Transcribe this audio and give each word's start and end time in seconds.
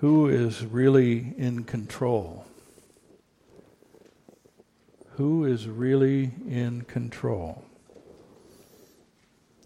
Who 0.00 0.28
is 0.28 0.64
really 0.64 1.34
in 1.38 1.64
control? 1.64 2.44
Who 5.12 5.46
is 5.46 5.66
really 5.66 6.32
in 6.46 6.82
control? 6.82 7.64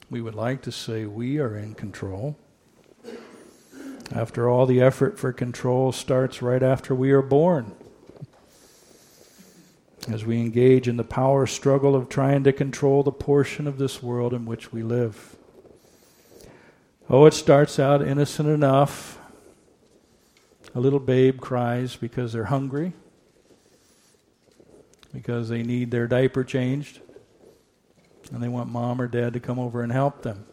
We 0.08 0.21
would 0.21 0.37
like 0.37 0.62
to 0.62 0.72
say 0.72 1.04
we 1.04 1.38
are 1.38 1.56
in 1.56 1.74
control. 1.74 2.37
After 4.14 4.48
all, 4.48 4.66
the 4.66 4.80
effort 4.80 5.19
for 5.19 5.32
control 5.32 5.90
starts 5.90 6.43
right 6.43 6.62
after 6.62 6.95
we 6.95 7.11
are 7.11 7.23
born. 7.23 7.73
As 10.09 10.25
we 10.25 10.41
engage 10.41 10.87
in 10.87 10.97
the 10.97 11.05
power 11.05 11.47
struggle 11.47 11.95
of 11.97 12.09
trying 12.09 12.45
to 12.45 12.53
control 12.53 13.03
the 13.03 13.12
portion 13.12 13.67
of 13.67 13.79
this 13.79 14.01
world 14.01 14.33
in 14.33 14.47
which 14.47 14.73
we 14.73 14.83
live. 14.85 15.37
Oh, 17.09 17.27
it 17.27 17.35
starts 17.35 17.81
out 17.81 18.01
innocent 18.01 18.49
enough. 18.49 19.20
A 20.75 20.80
little 20.80 21.00
babe 21.00 21.41
cries 21.41 21.96
because 21.96 22.33
they're 22.33 22.45
hungry, 22.45 22.92
because 25.12 25.48
they 25.48 25.62
need 25.65 25.91
their 25.91 26.06
diaper 26.06 26.45
changed, 26.45 27.01
and 28.33 28.41
they 28.41 28.48
want 28.48 28.70
mom 28.70 29.01
or 29.01 29.09
dad 29.09 29.33
to 29.33 29.41
come 29.41 29.59
over 29.59 29.83
and 29.83 29.91
help 29.93 30.23
them. 30.23 30.46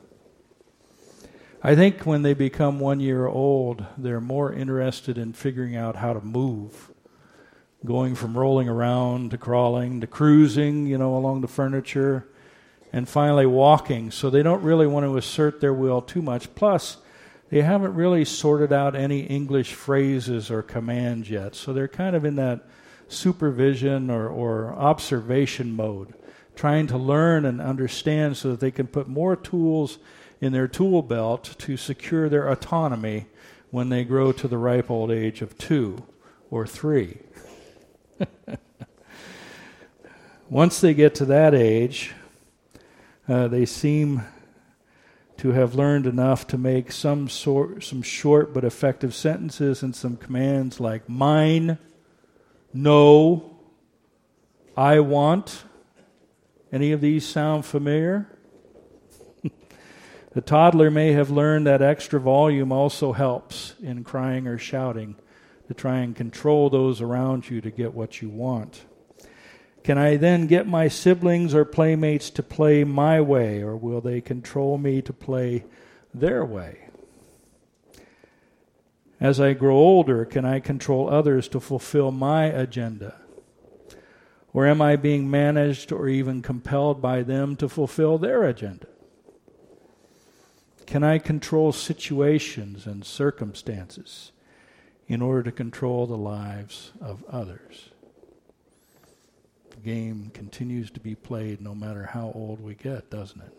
I 1.62 1.76
think 1.76 2.06
when 2.06 2.24
they 2.24 2.34
become 2.34 2.80
one 2.80 3.00
year 3.00 3.28
old, 3.28 3.86
they're 3.98 4.22
more 4.22 4.52
interested 4.52 5.18
in 5.18 5.34
figuring 5.34 5.76
out 5.76 5.98
how 5.98 6.14
to 6.14 6.22
move, 6.22 6.92
going 7.86 8.16
from 8.16 8.38
rolling 8.38 8.68
around 8.68 9.32
to 9.32 9.38
crawling 9.38 10.02
to 10.02 10.08
cruising, 10.08 10.88
you 10.88 10.98
know, 10.98 11.16
along 11.16 11.42
the 11.42 11.48
furniture, 11.48 12.28
and 12.92 13.08
finally 13.08 13.46
walking. 13.46 14.10
So 14.10 14.32
they 14.32 14.42
don't 14.42 14.64
really 14.64 14.88
want 14.88 15.06
to 15.06 15.18
assert 15.18 15.62
their 15.62 15.74
will 15.74 16.02
too 16.02 16.22
much. 16.24 16.56
Plus, 16.56 16.98
they 17.50 17.62
haven't 17.62 17.96
really 17.96 18.26
sorted 18.26 18.74
out 18.74 18.96
any 18.96 19.22
English 19.22 19.74
phrases 19.74 20.52
or 20.52 20.62
commands 20.62 21.30
yet. 21.30 21.56
So 21.56 21.74
they're 21.74 21.88
kind 21.88 22.16
of 22.16 22.26
in 22.26 22.36
that 22.36 22.66
supervision 23.08 24.10
or, 24.10 24.28
or 24.28 24.74
observation 24.74 25.76
mode, 25.76 26.14
trying 26.56 26.88
to 26.88 26.98
learn 26.98 27.46
and 27.46 27.62
understand 27.62 28.36
so 28.36 28.52
that 28.52 28.60
they 28.60 28.72
can 28.72 28.88
put 28.88 29.08
more 29.08 29.36
tools 29.36 29.98
in 30.42 30.52
their 30.52 30.68
tool 30.68 31.02
belt 31.02 31.56
to 31.60 31.78
secure 31.78 32.28
their 32.28 32.50
autonomy 32.50 33.28
when 33.72 33.90
they 33.90 34.04
grow 34.04 34.32
to 34.32 34.48
the 34.48 34.58
ripe 34.58 34.92
old 34.92 35.12
age 35.12 35.42
of 35.42 35.58
two 35.58 36.06
or 36.52 36.68
three. 36.68 37.20
Once 40.50 40.80
they 40.80 40.94
get 40.94 41.16
to 41.16 41.26
that 41.26 41.54
age, 41.54 42.14
uh, 43.28 43.48
they 43.48 43.66
seem 43.66 44.22
to 45.38 45.52
have 45.52 45.76
learned 45.76 46.08
enough 46.08 46.48
to 46.48 46.58
make 46.58 46.92
some 46.92 47.30
sort, 47.30 47.84
some 47.84 48.02
short 48.02 48.54
but 48.54 48.64
effective 48.64 49.14
sentences 49.14 49.84
and 49.84 49.96
some 49.96 50.18
commands 50.18 50.80
like 50.80 51.08
mine, 51.08 51.78
no, 52.74 53.58
I 54.76 55.00
want. 55.00 55.64
Any 56.72 56.92
of 56.92 57.02
these 57.02 57.26
sound 57.26 57.66
familiar? 57.66 58.28
The 60.34 60.42
toddler 60.42 60.92
may 60.92 61.14
have 61.14 61.32
learned 61.32 61.66
that 61.66 61.82
extra 61.82 62.20
volume 62.20 62.72
also 62.72 63.12
helps 63.12 63.74
in 63.82 64.04
crying 64.04 64.46
or 64.46 64.60
shouting 64.60 65.16
to 65.68 65.74
try 65.74 65.98
and 66.00 66.16
control 66.16 66.70
those 66.70 67.02
around 67.02 67.50
you 67.50 67.60
to 67.62 67.72
get 67.72 67.96
what 67.96 68.22
you 68.22 68.30
want. 68.30 68.86
Can 69.88 69.98
I 69.98 70.18
then 70.18 70.48
get 70.48 70.68
my 70.68 70.90
siblings 70.90 71.56
or 71.56 71.64
playmates 71.64 72.30
to 72.32 72.44
play 72.44 72.84
my 72.84 73.22
way, 73.22 73.62
or 73.62 73.78
will 73.78 74.02
they 74.02 74.20
control 74.20 74.78
me 74.78 75.02
to 75.02 75.14
play 75.14 75.64
their 76.14 76.44
way? 76.44 76.90
As 79.22 79.40
I 79.40 79.54
grow 79.54 79.78
older, 79.78 80.26
can 80.26 80.44
I 80.44 80.60
control 80.60 81.10
others 81.10 81.48
to 81.48 81.62
fulfill 81.62 82.12
my 82.12 82.48
agenda? 82.48 83.16
Or 84.52 84.68
am 84.68 84.82
I 84.82 84.98
being 84.98 85.32
managed 85.32 85.94
or 85.94 86.10
even 86.10 86.42
compelled 86.42 87.02
by 87.02 87.24
them 87.24 87.56
to 87.56 87.70
fulfill 87.70 88.18
their 88.18 88.44
agenda? 88.44 88.88
Can 90.86 91.02
I 91.02 91.18
control 91.18 91.72
situations 91.72 92.88
and 92.88 93.06
circumstances 93.06 94.34
in 95.08 95.22
order 95.22 95.44
to 95.44 95.52
control 95.54 96.06
the 96.08 96.18
lives 96.18 96.92
of 97.00 97.24
others? 97.30 97.92
Game 99.84 100.32
continues 100.34 100.92
to 100.92 101.00
be 101.00 101.16
played 101.16 101.62
no 101.62 101.74
matter 101.76 102.06
how 102.06 102.32
old 102.34 102.62
we 102.62 102.76
get, 102.76 103.10
doesn't 103.10 103.42
it? 103.42 103.54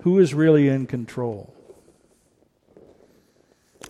Who 0.00 0.18
is 0.18 0.34
really 0.34 0.68
in 0.68 0.86
control? 0.86 1.54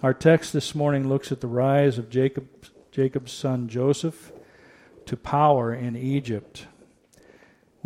Our 0.03 0.15
text 0.15 0.53
this 0.53 0.75
morning 0.75 1.09
looks 1.09 1.33
at 1.33 1.41
the 1.41 1.47
rise 1.47 1.99
of 1.99 2.11
Jacob, 2.11 2.49
Jacob's 2.91 3.33
son 3.33 3.69
Joseph 3.69 4.33
to 5.07 5.17
power 5.17 5.75
in 5.75 5.97
Egypt 5.97 6.67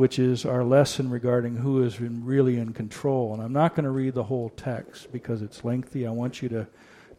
which 0.00 0.18
is 0.18 0.46
our 0.46 0.64
lesson 0.64 1.10
regarding 1.10 1.56
who 1.56 1.82
is 1.82 2.00
really 2.00 2.58
in 2.58 2.72
control. 2.72 3.34
And 3.34 3.42
I'm 3.42 3.52
not 3.52 3.74
going 3.74 3.84
to 3.84 3.90
read 3.90 4.14
the 4.14 4.24
whole 4.24 4.48
text 4.48 5.12
because 5.12 5.42
it's 5.42 5.62
lengthy. 5.62 6.06
I 6.06 6.10
want 6.10 6.40
you 6.40 6.48
to 6.48 6.66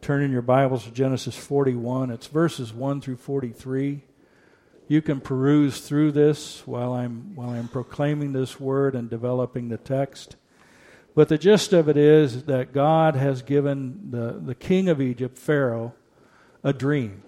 turn 0.01 0.23
in 0.23 0.31
your 0.31 0.41
Bibles 0.41 0.85
to 0.85 0.91
Genesis 0.91 1.38
41. 1.38 2.09
It's 2.09 2.25
verses 2.25 2.73
1 2.73 3.01
through 3.01 3.17
43. 3.17 4.01
You 4.88 5.00
can 5.00 5.22
peruse 5.22 5.81
through 5.81 6.13
this 6.13 6.66
while 6.66 6.94
I'm, 6.94 7.35
while 7.35 7.51
I'm 7.51 7.67
proclaiming 7.67 8.34
this 8.34 8.59
word 8.59 8.95
and 8.95 9.12
developing 9.12 9.69
the 9.69 9.78
text. 9.78 10.38
But 11.13 11.29
the 11.29 11.38
gist 11.38 11.72
of 11.72 11.88
it 11.88 11.97
is 11.97 12.45
that 12.45 12.73
God 12.73 13.16
has 13.16 13.44
given 13.44 14.09
the, 14.09 14.41
the 14.44 14.56
king 14.56 14.89
of 14.89 15.00
Egypt, 15.00 15.38
Pharaoh, 15.38 15.94
a 16.63 16.73
dream. 16.73 17.22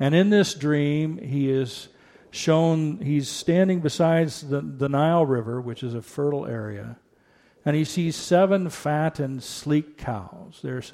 And 0.00 0.14
in 0.14 0.30
this 0.30 0.54
dream, 0.54 1.18
he 1.18 1.50
is 1.50 1.88
shown 2.30 3.02
he's 3.02 3.28
standing 3.28 3.80
beside 3.80 4.30
the, 4.30 4.62
the 4.62 4.88
Nile 4.88 5.26
River, 5.26 5.60
which 5.60 5.82
is 5.82 5.92
a 5.94 6.00
fertile 6.00 6.46
area, 6.46 6.96
and 7.62 7.76
he 7.76 7.84
sees 7.84 8.16
seven 8.16 8.70
fat 8.70 9.20
and 9.20 9.42
sleek 9.42 9.98
cows. 9.98 10.60
There's 10.62 10.92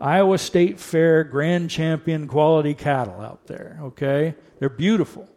Iowa 0.00 0.38
State 0.38 0.78
Fair 0.78 1.24
grand 1.24 1.70
champion 1.70 2.28
quality 2.28 2.74
cattle 2.74 3.20
out 3.20 3.46
there, 3.46 3.78
okay? 3.82 4.34
They're 4.58 4.68
beautiful. 4.68 5.28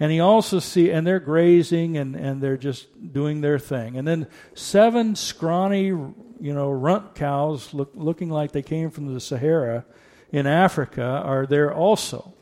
And 0.00 0.10
he 0.10 0.20
also 0.20 0.58
see 0.58 0.90
and 0.90 1.06
they're 1.06 1.20
grazing 1.20 1.96
and, 1.96 2.16
and 2.16 2.42
they're 2.42 2.56
just 2.56 3.12
doing 3.12 3.40
their 3.40 3.58
thing. 3.58 3.96
And 3.96 4.08
then 4.08 4.26
seven 4.54 5.14
scrawny, 5.14 5.84
you 5.86 6.14
know, 6.40 6.70
runt 6.70 7.14
cows 7.14 7.72
look, 7.72 7.92
looking 7.94 8.30
like 8.30 8.52
they 8.52 8.62
came 8.62 8.90
from 8.90 9.12
the 9.12 9.20
Sahara 9.20 9.84
in 10.32 10.46
Africa 10.46 11.04
are 11.24 11.46
there 11.46 11.72
also. 11.72 12.34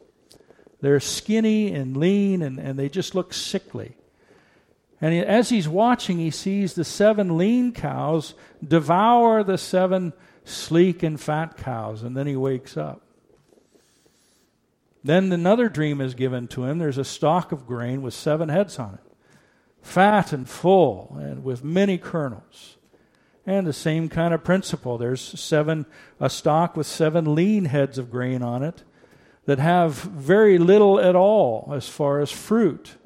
They're 0.81 1.01
skinny 1.01 1.75
and 1.75 1.97
lean, 1.97 2.41
and, 2.41 2.59
and 2.59 2.79
they 2.79 2.89
just 2.89 3.15
look 3.15 3.35
sickly. 3.35 3.97
And 5.01 5.15
as 5.15 5.51
he's 5.51 5.69
watching, 5.69 6.19
he 6.19 6.31
sees 6.31 6.75
the 6.75 6.85
seven 6.85 7.37
lean 7.37 7.73
cows 7.73 8.35
devour 8.67 9.43
the 9.43 9.59
seven 9.59 10.13
sleek 10.45 11.03
and 11.03 11.21
fat 11.21 11.57
cows, 11.57 12.03
and 12.03 12.17
then 12.17 12.27
he 12.27 12.37
wakes 12.37 12.77
up. 12.77 13.03
Then 15.03 15.33
another 15.33 15.69
dream 15.69 16.01
is 16.01 16.15
given 16.15 16.47
to 16.49 16.65
him. 16.65 16.79
There's 16.79 16.99
a 16.99 17.05
stalk 17.05 17.53
of 17.53 17.67
grain 17.67 18.03
with 18.03 18.15
seven 18.15 18.49
heads 18.49 18.79
on 18.79 18.95
it, 18.95 19.13
fat 19.81 20.33
and 20.33 20.49
full, 20.49 21.17
and 21.19 21.43
with 21.43 21.65
many 21.65 21.97
kernels. 21.97 22.77
And 23.47 23.67
the 23.67 23.73
same 23.73 24.09
kind 24.09 24.35
of 24.35 24.45
principle. 24.45 24.99
There's 24.99 25.21
seven 25.21 25.87
a 26.21 26.29
stalk 26.29 26.77
with 26.77 26.87
seven 26.87 27.35
lean 27.35 27.65
heads 27.65 27.97
of 27.97 28.11
grain 28.11 28.43
on 28.43 28.63
it, 28.63 28.83
that 29.47 29.59
have 29.59 29.95
very 29.95 30.59
little 30.59 31.01
at 31.01 31.17
all 31.17 31.73
as 31.75 31.89
far 31.89 32.21
as 32.21 32.31
fruit. 32.31 32.97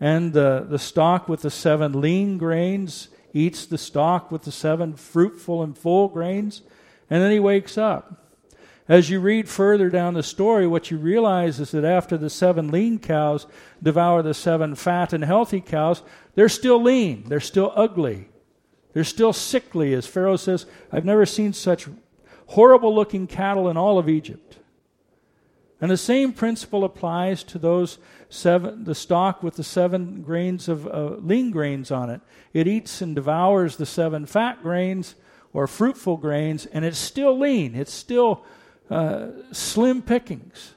And 0.00 0.32
the, 0.32 0.66
the 0.68 0.78
stalk 0.78 1.28
with 1.28 1.42
the 1.42 1.50
seven 1.50 2.00
lean 2.00 2.36
grains 2.36 3.08
eats 3.32 3.66
the 3.66 3.78
stalk 3.78 4.30
with 4.30 4.42
the 4.42 4.52
seven 4.52 4.94
fruitful 4.94 5.62
and 5.62 5.76
full 5.76 6.08
grains, 6.08 6.62
and 7.08 7.22
then 7.22 7.32
he 7.32 7.40
wakes 7.40 7.76
up. 7.76 8.22
As 8.88 9.10
you 9.10 9.20
read 9.20 9.48
further 9.48 9.88
down 9.90 10.14
the 10.14 10.22
story, 10.22 10.66
what 10.66 10.90
you 10.90 10.98
realize 10.98 11.60
is 11.60 11.70
that 11.70 11.84
after 11.84 12.16
the 12.16 12.28
seven 12.28 12.68
lean 12.70 12.98
cows 12.98 13.46
devour 13.82 14.22
the 14.22 14.34
seven 14.34 14.74
fat 14.74 15.12
and 15.12 15.24
healthy 15.24 15.60
cows, 15.60 16.02
they're 16.34 16.48
still 16.48 16.82
lean, 16.82 17.24
they're 17.28 17.40
still 17.40 17.72
ugly, 17.76 18.28
they're 18.92 19.04
still 19.04 19.32
sickly. 19.32 19.94
As 19.94 20.06
Pharaoh 20.06 20.36
says, 20.36 20.66
I've 20.90 21.04
never 21.04 21.24
seen 21.24 21.52
such 21.52 21.88
horrible 22.46 22.94
looking 22.94 23.26
cattle 23.26 23.68
in 23.68 23.76
all 23.76 23.98
of 23.98 24.08
Egypt. 24.08 24.58
And 25.82 25.90
the 25.90 25.96
same 25.96 26.32
principle 26.32 26.84
applies 26.84 27.42
to 27.42 27.58
those 27.58 27.98
seven, 28.28 28.84
the 28.84 28.94
stalk 28.94 29.42
with 29.42 29.56
the 29.56 29.64
seven 29.64 30.22
grains 30.22 30.68
of 30.68 30.86
uh, 30.86 31.16
lean 31.18 31.50
grains 31.50 31.90
on 31.90 32.08
it. 32.08 32.20
It 32.54 32.68
eats 32.68 33.02
and 33.02 33.16
devours 33.16 33.76
the 33.76 33.84
seven 33.84 34.24
fat 34.24 34.62
grains 34.62 35.16
or 35.52 35.66
fruitful 35.66 36.18
grains, 36.18 36.66
and 36.66 36.84
it's 36.84 36.98
still 36.98 37.36
lean. 37.36 37.74
It's 37.74 37.92
still 37.92 38.44
uh, 38.90 39.30
slim 39.50 40.02
pickings. 40.02 40.74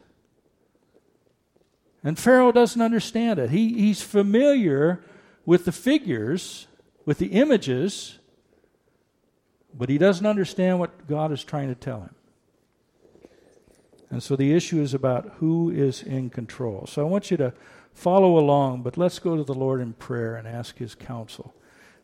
And 2.03 2.17
Pharaoh 2.17 2.51
doesn't 2.51 2.81
understand 2.81 3.37
it. 3.37 3.51
He, 3.51 3.73
he's 3.73 4.01
familiar 4.01 5.03
with 5.45 5.65
the 5.65 5.71
figures, 5.71 6.65
with 7.05 7.19
the 7.19 7.27
images, 7.27 8.17
But 9.77 9.89
he 9.89 9.97
doesn't 9.97 10.25
understand 10.25 10.79
what 10.79 11.07
God 11.07 11.31
is 11.31 11.43
trying 11.43 11.67
to 11.67 11.75
tell 11.75 12.01
him. 12.01 12.15
And 14.15 14.23
so 14.23 14.37
the 14.37 14.53
issue 14.53 14.81
is 14.81 14.93
about 14.93 15.33
who 15.39 15.69
is 15.69 16.01
in 16.01 16.29
control. 16.29 16.87
So 16.87 17.01
I 17.01 17.09
want 17.09 17.31
you 17.31 17.35
to 17.35 17.53
follow 17.93 18.39
along, 18.39 18.81
but 18.81 18.95
let's 18.95 19.19
go 19.19 19.35
to 19.35 19.43
the 19.43 19.53
Lord 19.53 19.81
in 19.81 19.91
prayer 19.91 20.37
and 20.37 20.47
ask 20.47 20.77
his 20.77 20.95
counsel 20.95 21.53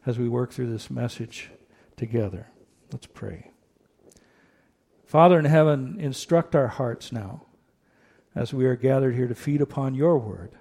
as 0.05 0.19
we 0.19 0.27
work 0.27 0.51
through 0.51 0.69
this 0.73 0.91
message 0.91 1.51
together. 1.95 2.47
Let's 2.91 3.07
pray. 3.07 3.51
Father 5.05 5.39
in 5.39 5.45
heaven, 5.45 6.01
instruct 6.01 6.53
our 6.53 6.67
hearts 6.67 7.13
now 7.13 7.45
as 8.35 8.53
we 8.53 8.65
are 8.65 8.75
gathered 8.75 9.15
here 9.15 9.29
to 9.29 9.33
feed 9.33 9.61
upon 9.61 9.95
your 9.95 10.17
word, 10.17 10.51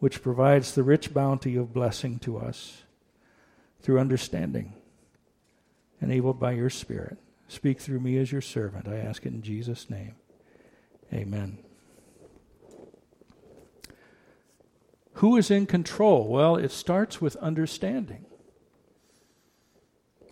which 0.00 0.20
provides 0.20 0.74
the 0.74 0.82
rich 0.82 1.14
bounty 1.14 1.54
of 1.54 1.72
blessing 1.72 2.18
to 2.18 2.38
us 2.38 2.82
through 3.80 4.00
understanding, 4.00 4.74
enabled 6.00 6.40
by 6.40 6.50
your 6.50 6.70
Spirit. 6.70 7.18
Speak 7.46 7.78
through 7.78 8.00
me 8.00 8.18
as 8.18 8.32
your 8.32 8.40
servant. 8.40 8.88
I 8.88 8.96
ask 8.96 9.24
it 9.24 9.32
in 9.32 9.42
Jesus' 9.42 9.88
name. 9.88 10.16
Amen. 11.12 11.58
Who 15.14 15.36
is 15.36 15.50
in 15.50 15.66
control? 15.66 16.28
Well, 16.28 16.56
it 16.56 16.70
starts 16.70 17.20
with 17.20 17.36
understanding. 17.36 18.26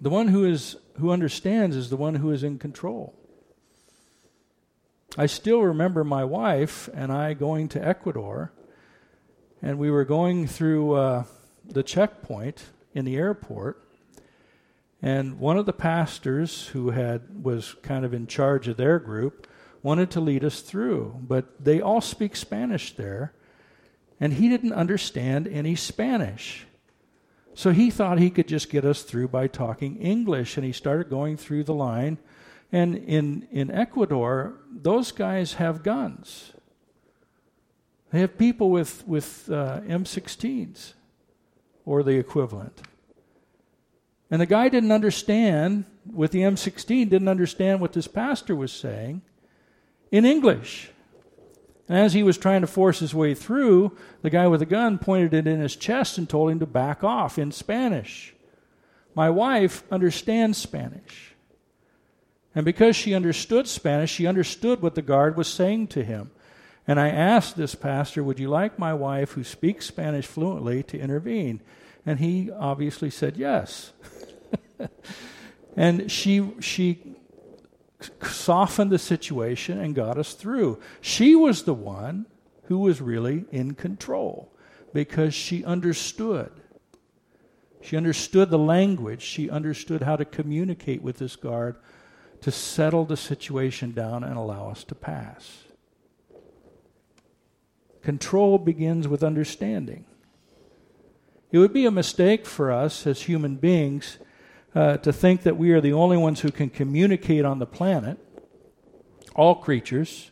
The 0.00 0.10
one 0.10 0.28
who 0.28 0.44
is 0.44 0.76
who 0.98 1.10
understands 1.10 1.74
is 1.74 1.90
the 1.90 1.96
one 1.96 2.16
who 2.16 2.30
is 2.30 2.44
in 2.44 2.58
control. 2.58 3.14
I 5.16 5.26
still 5.26 5.62
remember 5.62 6.04
my 6.04 6.24
wife 6.24 6.88
and 6.94 7.10
I 7.10 7.34
going 7.34 7.68
to 7.70 7.84
Ecuador, 7.84 8.52
and 9.60 9.78
we 9.78 9.90
were 9.90 10.04
going 10.04 10.46
through 10.46 10.92
uh, 10.92 11.24
the 11.64 11.82
checkpoint 11.82 12.66
in 12.94 13.04
the 13.04 13.16
airport, 13.16 13.82
and 15.02 15.40
one 15.40 15.58
of 15.58 15.66
the 15.66 15.72
pastors 15.72 16.68
who 16.68 16.90
had 16.90 17.42
was 17.44 17.74
kind 17.82 18.04
of 18.04 18.14
in 18.14 18.28
charge 18.28 18.68
of 18.68 18.76
their 18.76 19.00
group 19.00 19.47
wanted 19.82 20.10
to 20.12 20.20
lead 20.20 20.44
us 20.44 20.60
through, 20.60 21.20
but 21.22 21.64
they 21.64 21.80
all 21.80 22.00
speak 22.00 22.36
Spanish 22.36 22.94
there, 22.94 23.32
and 24.20 24.32
he 24.32 24.48
didn't 24.48 24.72
understand 24.72 25.46
any 25.46 25.74
Spanish. 25.76 26.66
So 27.54 27.70
he 27.70 27.90
thought 27.90 28.18
he 28.18 28.30
could 28.30 28.48
just 28.48 28.70
get 28.70 28.84
us 28.84 29.02
through 29.02 29.28
by 29.28 29.46
talking 29.46 29.96
English, 29.96 30.56
and 30.56 30.64
he 30.64 30.72
started 30.72 31.10
going 31.10 31.36
through 31.36 31.64
the 31.64 31.74
line. 31.74 32.18
And 32.70 32.96
in, 32.96 33.48
in 33.50 33.70
Ecuador, 33.70 34.54
those 34.70 35.12
guys 35.12 35.54
have 35.54 35.82
guns. 35.82 36.52
They 38.10 38.20
have 38.20 38.38
people 38.38 38.70
with, 38.70 39.06
with 39.06 39.50
uh, 39.50 39.80
M16s 39.80 40.94
or 41.84 42.02
the 42.02 42.18
equivalent. 42.18 42.82
And 44.30 44.40
the 44.40 44.46
guy 44.46 44.68
didn't 44.68 44.92
understand, 44.92 45.84
with 46.10 46.32
the 46.32 46.40
M16, 46.40 47.08
didn't 47.08 47.28
understand 47.28 47.80
what 47.80 47.92
this 47.92 48.06
pastor 48.06 48.54
was 48.54 48.72
saying 48.72 49.22
in 50.10 50.24
English. 50.24 50.90
And 51.88 51.96
as 51.96 52.12
he 52.12 52.22
was 52.22 52.36
trying 52.36 52.60
to 52.60 52.66
force 52.66 52.98
his 52.98 53.14
way 53.14 53.34
through, 53.34 53.96
the 54.22 54.30
guy 54.30 54.46
with 54.46 54.60
the 54.60 54.66
gun 54.66 54.98
pointed 54.98 55.32
it 55.32 55.46
in 55.46 55.60
his 55.60 55.74
chest 55.74 56.18
and 56.18 56.28
told 56.28 56.50
him 56.50 56.60
to 56.60 56.66
back 56.66 57.02
off 57.02 57.38
in 57.38 57.50
Spanish. 57.50 58.34
My 59.14 59.30
wife 59.30 59.82
understands 59.90 60.58
Spanish. 60.58 61.34
And 62.54 62.64
because 62.64 62.96
she 62.96 63.14
understood 63.14 63.66
Spanish, 63.66 64.10
she 64.10 64.26
understood 64.26 64.82
what 64.82 64.94
the 64.94 65.02
guard 65.02 65.36
was 65.36 65.48
saying 65.48 65.88
to 65.88 66.04
him. 66.04 66.30
And 66.86 66.98
I 66.98 67.08
asked 67.08 67.56
this 67.56 67.74
pastor, 67.74 68.22
Would 68.22 68.38
you 68.38 68.48
like 68.48 68.78
my 68.78 68.94
wife, 68.94 69.32
who 69.32 69.44
speaks 69.44 69.86
Spanish 69.86 70.26
fluently, 70.26 70.82
to 70.84 70.98
intervene? 70.98 71.60
And 72.04 72.18
he 72.18 72.50
obviously 72.50 73.10
said 73.10 73.36
yes. 73.36 73.92
and 75.76 76.10
she, 76.10 76.50
she 76.60 77.07
softened 78.22 78.90
the 78.90 78.98
situation 78.98 79.80
and 79.80 79.94
got 79.94 80.18
us 80.18 80.34
through. 80.34 80.78
She 81.00 81.34
was 81.34 81.62
the 81.62 81.74
one 81.74 82.26
who 82.64 82.78
was 82.78 83.00
really 83.00 83.44
in 83.50 83.74
control 83.74 84.52
because 84.92 85.34
she 85.34 85.64
understood. 85.64 86.50
She 87.80 87.96
understood 87.96 88.50
the 88.50 88.58
language. 88.58 89.22
She 89.22 89.50
understood 89.50 90.02
how 90.02 90.16
to 90.16 90.24
communicate 90.24 91.02
with 91.02 91.18
this 91.18 91.36
guard 91.36 91.76
to 92.40 92.50
settle 92.50 93.04
the 93.04 93.16
situation 93.16 93.92
down 93.92 94.22
and 94.22 94.36
allow 94.36 94.68
us 94.68 94.84
to 94.84 94.94
pass. 94.94 95.64
Control 98.02 98.58
begins 98.58 99.08
with 99.08 99.24
understanding. 99.24 100.04
It 101.50 101.58
would 101.58 101.72
be 101.72 101.86
a 101.86 101.90
mistake 101.90 102.46
for 102.46 102.70
us 102.70 103.06
as 103.06 103.22
human 103.22 103.56
beings 103.56 104.18
uh, 104.74 104.98
to 104.98 105.12
think 105.12 105.42
that 105.42 105.56
we 105.56 105.72
are 105.72 105.80
the 105.80 105.92
only 105.92 106.16
ones 106.16 106.40
who 106.40 106.50
can 106.50 106.70
communicate 106.70 107.44
on 107.44 107.58
the 107.58 107.66
planet. 107.66 108.18
All 109.34 109.54
creatures, 109.54 110.30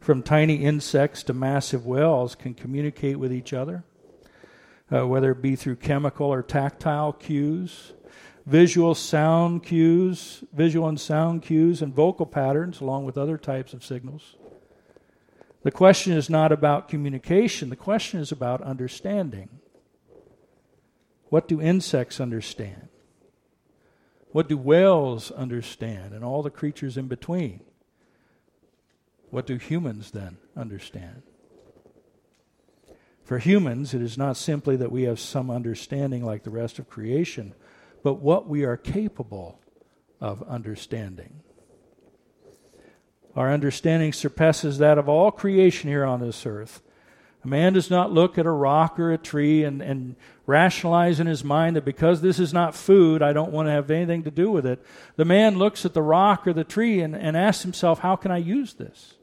from 0.00 0.22
tiny 0.22 0.56
insects 0.56 1.22
to 1.24 1.34
massive 1.34 1.84
whales, 1.84 2.34
can 2.34 2.54
communicate 2.54 3.18
with 3.18 3.32
each 3.32 3.52
other, 3.52 3.84
uh, 4.92 5.06
whether 5.06 5.32
it 5.32 5.42
be 5.42 5.56
through 5.56 5.76
chemical 5.76 6.26
or 6.26 6.42
tactile 6.42 7.12
cues, 7.12 7.92
visual 8.46 8.94
sound 8.94 9.62
cues, 9.62 10.42
visual 10.52 10.88
and 10.88 10.98
sound 10.98 11.42
cues, 11.42 11.82
and 11.82 11.94
vocal 11.94 12.26
patterns, 12.26 12.80
along 12.80 13.04
with 13.04 13.18
other 13.18 13.36
types 13.36 13.74
of 13.74 13.84
signals. 13.84 14.36
The 15.62 15.70
question 15.70 16.14
is 16.14 16.30
not 16.30 16.52
about 16.52 16.88
communication, 16.88 17.68
the 17.68 17.76
question 17.76 18.20
is 18.20 18.32
about 18.32 18.62
understanding. 18.62 19.50
What 21.28 21.46
do 21.46 21.60
insects 21.60 22.20
understand? 22.20 22.87
What 24.38 24.46
do 24.46 24.56
whales 24.56 25.32
understand 25.32 26.14
and 26.14 26.22
all 26.22 26.44
the 26.44 26.48
creatures 26.50 26.96
in 26.96 27.08
between? 27.08 27.58
What 29.30 29.48
do 29.48 29.56
humans 29.56 30.12
then 30.12 30.36
understand? 30.56 31.24
For 33.24 33.38
humans, 33.38 33.94
it 33.94 34.00
is 34.00 34.16
not 34.16 34.36
simply 34.36 34.76
that 34.76 34.92
we 34.92 35.02
have 35.02 35.18
some 35.18 35.50
understanding 35.50 36.24
like 36.24 36.44
the 36.44 36.50
rest 36.50 36.78
of 36.78 36.88
creation, 36.88 37.52
but 38.04 38.20
what 38.20 38.48
we 38.48 38.62
are 38.62 38.76
capable 38.76 39.58
of 40.20 40.44
understanding. 40.44 41.40
Our 43.34 43.52
understanding 43.52 44.12
surpasses 44.12 44.78
that 44.78 44.98
of 44.98 45.08
all 45.08 45.32
creation 45.32 45.90
here 45.90 46.04
on 46.04 46.20
this 46.20 46.46
earth. 46.46 46.80
A 47.44 47.48
man 47.48 47.72
does 47.72 47.88
not 47.88 48.12
look 48.12 48.36
at 48.36 48.46
a 48.46 48.50
rock 48.50 48.98
or 48.98 49.12
a 49.12 49.18
tree 49.18 49.62
and, 49.62 49.80
and 49.80 50.16
rationalize 50.46 51.20
in 51.20 51.26
his 51.26 51.44
mind 51.44 51.76
that 51.76 51.84
because 51.84 52.20
this 52.20 52.40
is 52.40 52.52
not 52.52 52.74
food, 52.74 53.22
I 53.22 53.32
don't 53.32 53.52
want 53.52 53.68
to 53.68 53.72
have 53.72 53.90
anything 53.90 54.24
to 54.24 54.30
do 54.30 54.50
with 54.50 54.66
it. 54.66 54.84
The 55.16 55.24
man 55.24 55.56
looks 55.56 55.84
at 55.84 55.94
the 55.94 56.02
rock 56.02 56.46
or 56.46 56.52
the 56.52 56.64
tree 56.64 57.00
and, 57.00 57.14
and 57.14 57.36
asks 57.36 57.62
himself, 57.62 58.00
How 58.00 58.16
can 58.16 58.32
I 58.32 58.38
use 58.38 58.74
this? 58.74 59.14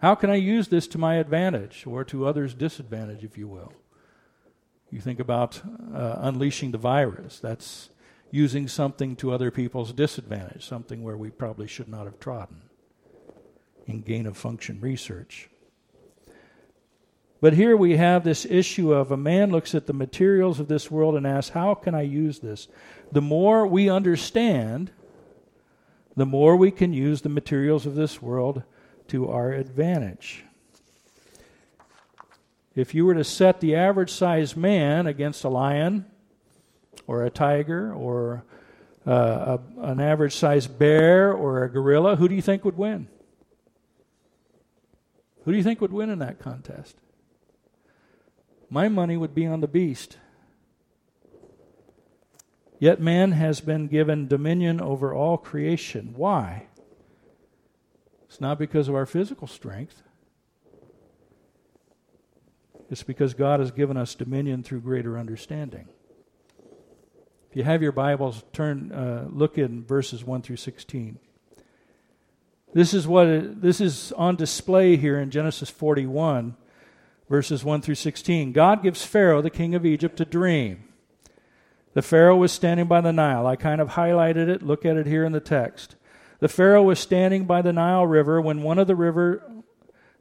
How 0.00 0.14
can 0.14 0.28
I 0.28 0.34
use 0.34 0.68
this 0.68 0.86
to 0.88 0.98
my 0.98 1.14
advantage 1.14 1.86
or 1.86 2.04
to 2.04 2.26
others' 2.26 2.52
disadvantage, 2.52 3.24
if 3.24 3.38
you 3.38 3.48
will? 3.48 3.72
You 4.90 5.00
think 5.00 5.18
about 5.18 5.62
uh, 5.94 6.16
unleashing 6.18 6.72
the 6.72 6.78
virus. 6.78 7.40
That's 7.40 7.88
using 8.30 8.68
something 8.68 9.16
to 9.16 9.32
other 9.32 9.50
people's 9.50 9.92
disadvantage, 9.92 10.66
something 10.66 11.02
where 11.02 11.16
we 11.16 11.30
probably 11.30 11.66
should 11.66 11.88
not 11.88 12.04
have 12.04 12.20
trodden 12.20 12.62
in 13.86 14.02
gain 14.02 14.26
of 14.26 14.36
function 14.36 14.80
research. 14.80 15.48
But 17.44 17.52
here 17.52 17.76
we 17.76 17.98
have 17.98 18.24
this 18.24 18.46
issue 18.46 18.94
of 18.94 19.10
a 19.10 19.18
man 19.18 19.50
looks 19.50 19.74
at 19.74 19.86
the 19.86 19.92
materials 19.92 20.60
of 20.60 20.66
this 20.66 20.90
world 20.90 21.14
and 21.14 21.26
asks, 21.26 21.50
How 21.50 21.74
can 21.74 21.94
I 21.94 22.00
use 22.00 22.38
this? 22.38 22.68
The 23.12 23.20
more 23.20 23.66
we 23.66 23.90
understand, 23.90 24.90
the 26.16 26.24
more 26.24 26.56
we 26.56 26.70
can 26.70 26.94
use 26.94 27.20
the 27.20 27.28
materials 27.28 27.84
of 27.84 27.96
this 27.96 28.22
world 28.22 28.62
to 29.08 29.28
our 29.28 29.52
advantage. 29.52 30.44
If 32.74 32.94
you 32.94 33.04
were 33.04 33.12
to 33.12 33.24
set 33.24 33.60
the 33.60 33.76
average 33.76 34.10
sized 34.10 34.56
man 34.56 35.06
against 35.06 35.44
a 35.44 35.50
lion 35.50 36.06
or 37.06 37.26
a 37.26 37.30
tiger 37.30 37.92
or 37.92 38.42
uh, 39.06 39.58
a, 39.58 39.82
an 39.90 40.00
average 40.00 40.34
sized 40.34 40.78
bear 40.78 41.30
or 41.30 41.62
a 41.62 41.68
gorilla, 41.68 42.16
who 42.16 42.26
do 42.26 42.34
you 42.34 42.40
think 42.40 42.64
would 42.64 42.78
win? 42.78 43.06
Who 45.44 45.50
do 45.50 45.58
you 45.58 45.62
think 45.62 45.82
would 45.82 45.92
win 45.92 46.08
in 46.08 46.20
that 46.20 46.38
contest? 46.38 46.96
My 48.70 48.88
money 48.88 49.16
would 49.16 49.34
be 49.34 49.46
on 49.46 49.60
the 49.60 49.68
beast. 49.68 50.18
Yet 52.78 53.00
man 53.00 53.32
has 53.32 53.60
been 53.60 53.86
given 53.86 54.28
dominion 54.28 54.80
over 54.80 55.14
all 55.14 55.38
creation. 55.38 56.12
Why? 56.16 56.66
It's 58.26 58.40
not 58.40 58.58
because 58.58 58.88
of 58.88 58.94
our 58.94 59.06
physical 59.06 59.46
strength. 59.46 60.02
It's 62.90 63.02
because 63.02 63.32
God 63.34 63.60
has 63.60 63.70
given 63.70 63.96
us 63.96 64.14
dominion 64.14 64.62
through 64.62 64.80
greater 64.80 65.18
understanding. 65.18 65.88
If 67.50 67.56
you 67.56 67.62
have 67.62 67.82
your 67.82 67.92
Bibles, 67.92 68.42
turn 68.52 68.92
uh, 68.92 69.28
look 69.30 69.56
in 69.56 69.84
verses 69.84 70.24
1 70.24 70.42
through 70.42 70.56
16. 70.56 71.18
This 72.72 72.92
is 72.92 73.06
what 73.06 73.28
it, 73.28 73.62
this 73.62 73.80
is 73.80 74.10
on 74.12 74.34
display 74.34 74.96
here 74.96 75.20
in 75.20 75.30
Genesis 75.30 75.70
41 75.70 76.56
verses 77.28 77.64
1 77.64 77.82
through 77.82 77.94
16. 77.94 78.52
God 78.52 78.82
gives 78.82 79.04
Pharaoh, 79.04 79.42
the 79.42 79.50
king 79.50 79.74
of 79.74 79.86
Egypt, 79.86 80.20
a 80.20 80.24
dream. 80.24 80.84
The 81.94 82.02
Pharaoh 82.02 82.36
was 82.36 82.52
standing 82.52 82.86
by 82.86 83.00
the 83.00 83.12
Nile. 83.12 83.46
I 83.46 83.56
kind 83.56 83.80
of 83.80 83.90
highlighted 83.90 84.48
it. 84.48 84.62
Look 84.62 84.84
at 84.84 84.96
it 84.96 85.06
here 85.06 85.24
in 85.24 85.32
the 85.32 85.40
text. 85.40 85.96
The 86.40 86.48
Pharaoh 86.48 86.82
was 86.82 86.98
standing 86.98 87.44
by 87.44 87.62
the 87.62 87.72
Nile 87.72 88.06
River 88.06 88.40
when 88.40 88.62
one 88.62 88.78
of 88.78 88.86
the 88.86 88.96
river 88.96 89.42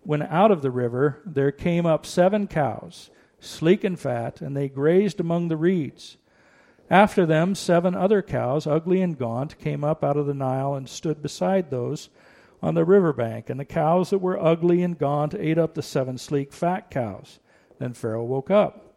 when 0.03 0.22
out 0.22 0.51
of 0.51 0.62
the 0.62 0.72
river 0.72 1.22
there 1.25 1.51
came 1.51 1.86
up 1.86 2.05
seven 2.05 2.45
cows, 2.48 3.10
sleek 3.39 3.83
and 3.83 3.98
fat, 3.98 4.41
and 4.41 4.55
they 4.55 4.67
grazed 4.67 5.19
among 5.19 5.48
the 5.48 5.57
reeds. 5.57 6.17
After 6.89 7.25
them 7.25 7.55
seven 7.55 7.95
other 7.95 8.22
cows, 8.22 8.67
ugly 8.67 9.01
and 9.01 9.17
gaunt, 9.17 9.57
came 9.57 9.83
up 9.83 10.03
out 10.03 10.17
of 10.17 10.25
the 10.25 10.33
Nile 10.33 10.75
and 10.75 10.88
stood 10.88 11.22
beside 11.22 11.69
those 11.69 12.10
on 12.63 12.75
the 12.75 12.86
river 12.86 13.12
bank, 13.12 13.50
and 13.50 13.60
the 13.60 13.65
cows 13.65 14.10
that 14.10 14.20
were 14.20 14.41
ugly 14.41 14.82
and 14.82 14.98
gaunt 14.98 15.36
ate 15.36 15.58
up 15.58 15.74
the 15.74 15.82
seven 15.82 16.17
sleek 16.17 16.53
fat 16.53 16.89
cows. 16.89 17.39
Then 17.77 17.93
Pharaoh 17.93 18.24
woke 18.24 18.50
up. 18.50 18.96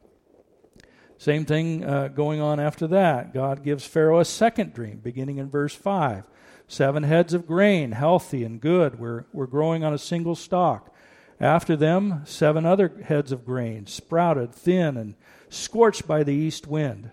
Same 1.18 1.44
thing 1.44 1.84
uh, 1.84 2.08
going 2.08 2.40
on 2.40 2.60
after 2.60 2.86
that. 2.86 3.34
God 3.34 3.64
gives 3.64 3.84
Pharaoh 3.84 4.20
a 4.20 4.24
second 4.24 4.72
dream, 4.72 4.98
beginning 4.98 5.38
in 5.38 5.50
verse 5.50 5.74
5. 5.74 6.22
Seven 6.68 7.02
heads 7.02 7.34
of 7.34 7.46
grain, 7.46 7.90
healthy 7.90 8.44
and 8.44 8.60
good, 8.60 9.00
were, 9.00 9.26
were 9.32 9.48
growing 9.48 9.82
on 9.82 9.92
a 9.92 9.98
single 9.98 10.36
stalk. 10.36 10.94
After 11.40 11.74
them, 11.74 12.22
seven 12.24 12.64
other 12.64 12.92
heads 13.04 13.32
of 13.32 13.44
grain, 13.44 13.86
sprouted, 13.86 14.54
thin, 14.54 14.96
and 14.96 15.16
scorched 15.48 16.06
by 16.06 16.22
the 16.22 16.32
east 16.32 16.68
wind. 16.68 17.10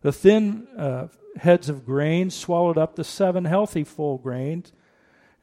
The 0.00 0.12
thin 0.12 0.66
uh, 0.76 1.08
heads 1.36 1.68
of 1.68 1.86
grain 1.86 2.30
swallowed 2.30 2.76
up 2.76 2.96
the 2.96 3.04
seven 3.04 3.44
healthy 3.44 3.84
full 3.84 4.18
grains, 4.18 4.72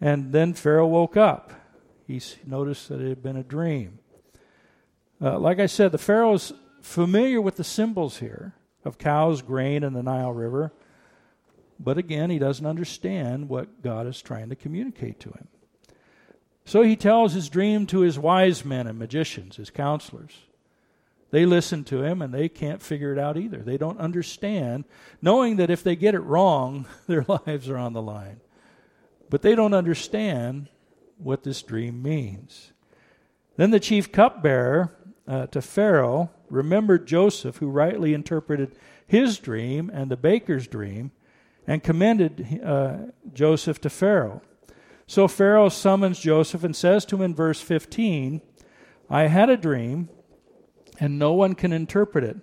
and 0.02 0.32
then 0.32 0.54
Pharaoh 0.54 0.88
woke 0.88 1.18
up. 1.18 1.52
He 2.08 2.22
noticed 2.46 2.90
that 2.90 3.02
it 3.02 3.10
had 3.10 3.24
been 3.24 3.38
a 3.38 3.44
dream. 3.44 4.00
Uh, 5.22 5.38
like 5.38 5.60
I 5.60 5.66
said, 5.66 5.92
the 5.92 5.98
Pharaoh 5.98 6.34
is 6.34 6.54
familiar 6.82 7.42
with 7.42 7.58
the 7.58 7.64
symbols 7.64 8.18
here 8.18 8.54
of 8.86 8.98
cows, 8.98 9.42
grain, 9.42 9.84
and 9.84 9.96
the 9.96 10.04
Nile 10.04 10.32
River. 10.32 10.74
But 11.80 11.98
again, 11.98 12.30
he 12.30 12.40
doesn't 12.40 12.66
understand 12.66 13.50
what 13.50 13.82
God 13.82 14.08
is 14.08 14.22
trying 14.22 14.50
to 14.50 14.56
communicate 14.56 15.20
to 15.22 15.30
him. 15.30 15.48
So 16.66 16.82
he 16.84 16.96
tells 16.96 17.34
his 17.34 17.50
dream 17.50 17.86
to 17.88 18.02
his 18.02 18.20
wise 18.20 18.64
men 18.64 18.88
and 18.88 19.00
magicians, 19.00 19.56
his 19.56 19.70
counselors. 19.70 20.38
They 21.32 21.46
listen 21.46 21.84
to 21.86 22.04
him 22.04 22.22
and 22.22 22.34
they 22.34 22.50
can't 22.50 22.82
figure 22.82 23.14
it 23.14 23.20
out 23.20 23.38
either. 23.38 23.60
They 23.60 23.78
don't 23.78 24.00
understand, 24.00 24.86
knowing 25.22 25.58
that 25.58 25.70
if 25.70 25.84
they 25.84 25.96
get 25.96 26.16
it 26.16 26.20
wrong, 26.20 26.88
their 27.08 27.26
lives 27.28 27.70
are 27.70 27.78
on 27.78 27.94
the 27.94 28.02
line. 28.02 28.42
But 29.30 29.42
they 29.42 29.56
don't 29.56 29.74
understand 29.74 30.70
what 31.18 31.44
this 31.44 31.62
dream 31.62 32.02
means. 32.02 32.72
Then 33.58 33.72
the 33.72 33.80
chief 33.80 34.12
cupbearer 34.12 34.96
uh, 35.28 35.48
to 35.48 35.62
Pharaoh 35.62 36.32
remembered 36.50 37.06
Joseph, 37.06 37.58
who 37.58 37.70
rightly 37.70 38.14
interpreted 38.14 38.76
his 39.06 39.38
dream 39.38 39.92
and 39.94 40.10
the 40.10 40.18
baker's 40.18 40.68
dream, 40.68 41.12
and 41.68 41.84
commended 41.84 42.62
uh, 42.64 42.98
Joseph 43.34 43.80
to 43.82 43.90
Pharaoh. 43.90 44.42
So 45.06 45.28
Pharaoh 45.28 45.70
summons 45.70 46.20
Joseph 46.20 46.64
and 46.64 46.76
says 46.76 47.06
to 47.06 47.16
him 47.18 47.22
in 47.22 47.36
verse 47.36 47.62
15, 47.62 48.42
I 49.10 49.24
had 49.24 49.50
a 49.50 49.58
dream, 49.58 50.10
and 51.00 51.18
no 51.18 51.34
one 51.34 51.56
can 51.56 51.74
interpret 51.74 52.24
it. 52.24 52.38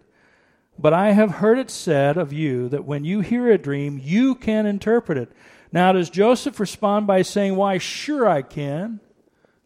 But 0.79 0.93
I 0.93 1.13
have 1.13 1.37
heard 1.37 1.59
it 1.59 1.71
said 1.71 2.17
of 2.17 2.33
you 2.33 2.69
that 2.69 2.85
when 2.85 3.05
you 3.05 3.21
hear 3.21 3.51
a 3.51 3.59
dream, 3.59 4.01
you 4.03 4.35
can 4.35 4.67
interpret 4.67 5.17
it. 5.17 5.33
Now, 5.73 5.93
does 5.93 6.11
Joseph 6.11 6.61
respond 6.61 7.07
by 7.07 7.23
saying, 7.23 7.57
Why, 7.57 7.79
sure 7.79 8.29
I 8.29 8.43
can. 8.43 9.01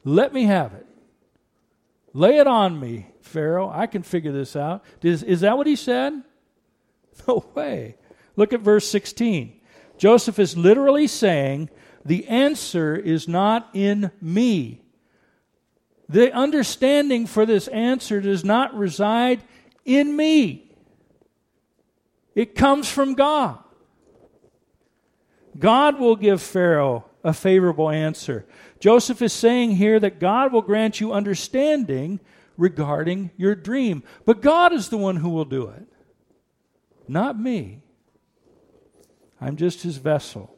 Let 0.04 0.33
me 0.33 0.45
have 0.45 0.73
it. 0.75 0.87
Lay 2.12 2.38
it 2.38 2.47
on 2.47 2.80
me, 2.80 3.07
Pharaoh. 3.21 3.71
I 3.71 3.87
can 3.87 4.02
figure 4.02 4.33
this 4.33 4.57
out. 4.57 4.83
Is, 5.02 5.23
is 5.23 5.40
that 5.40 5.57
what 5.57 5.66
he 5.66 5.76
said? 5.76 6.14
No 7.28 7.45
way. 7.54 7.97
Look 8.37 8.54
at 8.54 8.61
verse 8.61 8.88
16. 8.88 9.61
Joseph 9.99 10.38
is 10.38 10.57
literally 10.57 11.07
saying, 11.07 11.69
The 12.02 12.26
answer 12.28 12.97
is 12.97 13.28
not 13.28 13.69
in 13.75 14.11
me. 14.23 14.80
The 16.09 16.33
understanding 16.33 17.26
for 17.26 17.45
this 17.45 17.69
answer 17.69 18.21
does 18.23 18.45
not 18.45 18.75
reside 18.75 19.42
in 19.85 20.16
me, 20.16 20.73
it 22.35 22.54
comes 22.54 22.90
from 22.90 23.14
God. 23.14 23.59
God 25.59 25.99
will 25.99 26.16
give 26.16 26.40
Pharaoh 26.40 27.04
a 27.23 27.33
favorable 27.33 27.90
answer. 27.90 28.47
Joseph 28.78 29.21
is 29.21 29.33
saying 29.33 29.73
here 29.73 30.00
that 30.00 30.21
God 30.21 30.52
will 30.52 30.62
grant 30.62 31.00
you 31.00 31.12
understanding 31.12 32.21
regarding 32.57 33.30
your 33.37 33.54
dream. 33.54 34.02
But 34.25 34.42
God 34.42 34.73
is 34.73 34.88
the 34.88 34.99
one 34.99 35.16
who 35.16 35.30
will 35.30 35.45
do 35.45 35.69
it, 35.69 35.87
not 37.09 37.38
me. 37.38 37.80
I'm 39.40 39.57
just 39.57 39.83
his 39.83 39.97
vessel. 39.97 40.57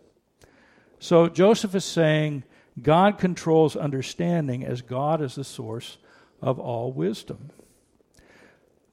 So 0.99 1.29
Joseph 1.29 1.75
is 1.75 1.85
saying 1.85 2.45
God 2.81 3.19
controls 3.19 3.77
understanding 3.77 4.65
as 4.65 4.83
God 4.83 5.21
is 5.21 5.35
the 5.35 5.45
source 5.45 5.99
of 6.41 6.59
all 6.59 6.93
wisdom. 6.93 7.51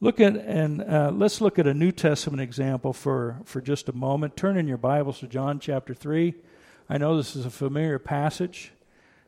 Look 0.01 0.22
at 0.22 0.38
and 0.38 0.82
uh, 0.82 1.12
let's 1.13 1.41
look 1.41 1.60
at 1.60 1.68
a 1.68 1.74
New 1.74 1.91
Testament 1.91 2.41
example 2.41 2.94
for, 2.94 3.41
for 3.44 3.60
just 3.60 3.89
a 3.89 3.94
moment. 3.94 4.38
Turn 4.38 4.56
in 4.56 4.65
your 4.65 4.77
Bibles 4.77 5.20
to 5.20 5.27
John 5.27 5.60
chapter 5.60 5.94
3. 5.94 6.36
I 6.89 6.98
know 6.98 7.18
this 7.18 7.36
is 7.36 7.46
a 7.46 7.50
familiar 7.50 8.00
passage. 8.00 8.72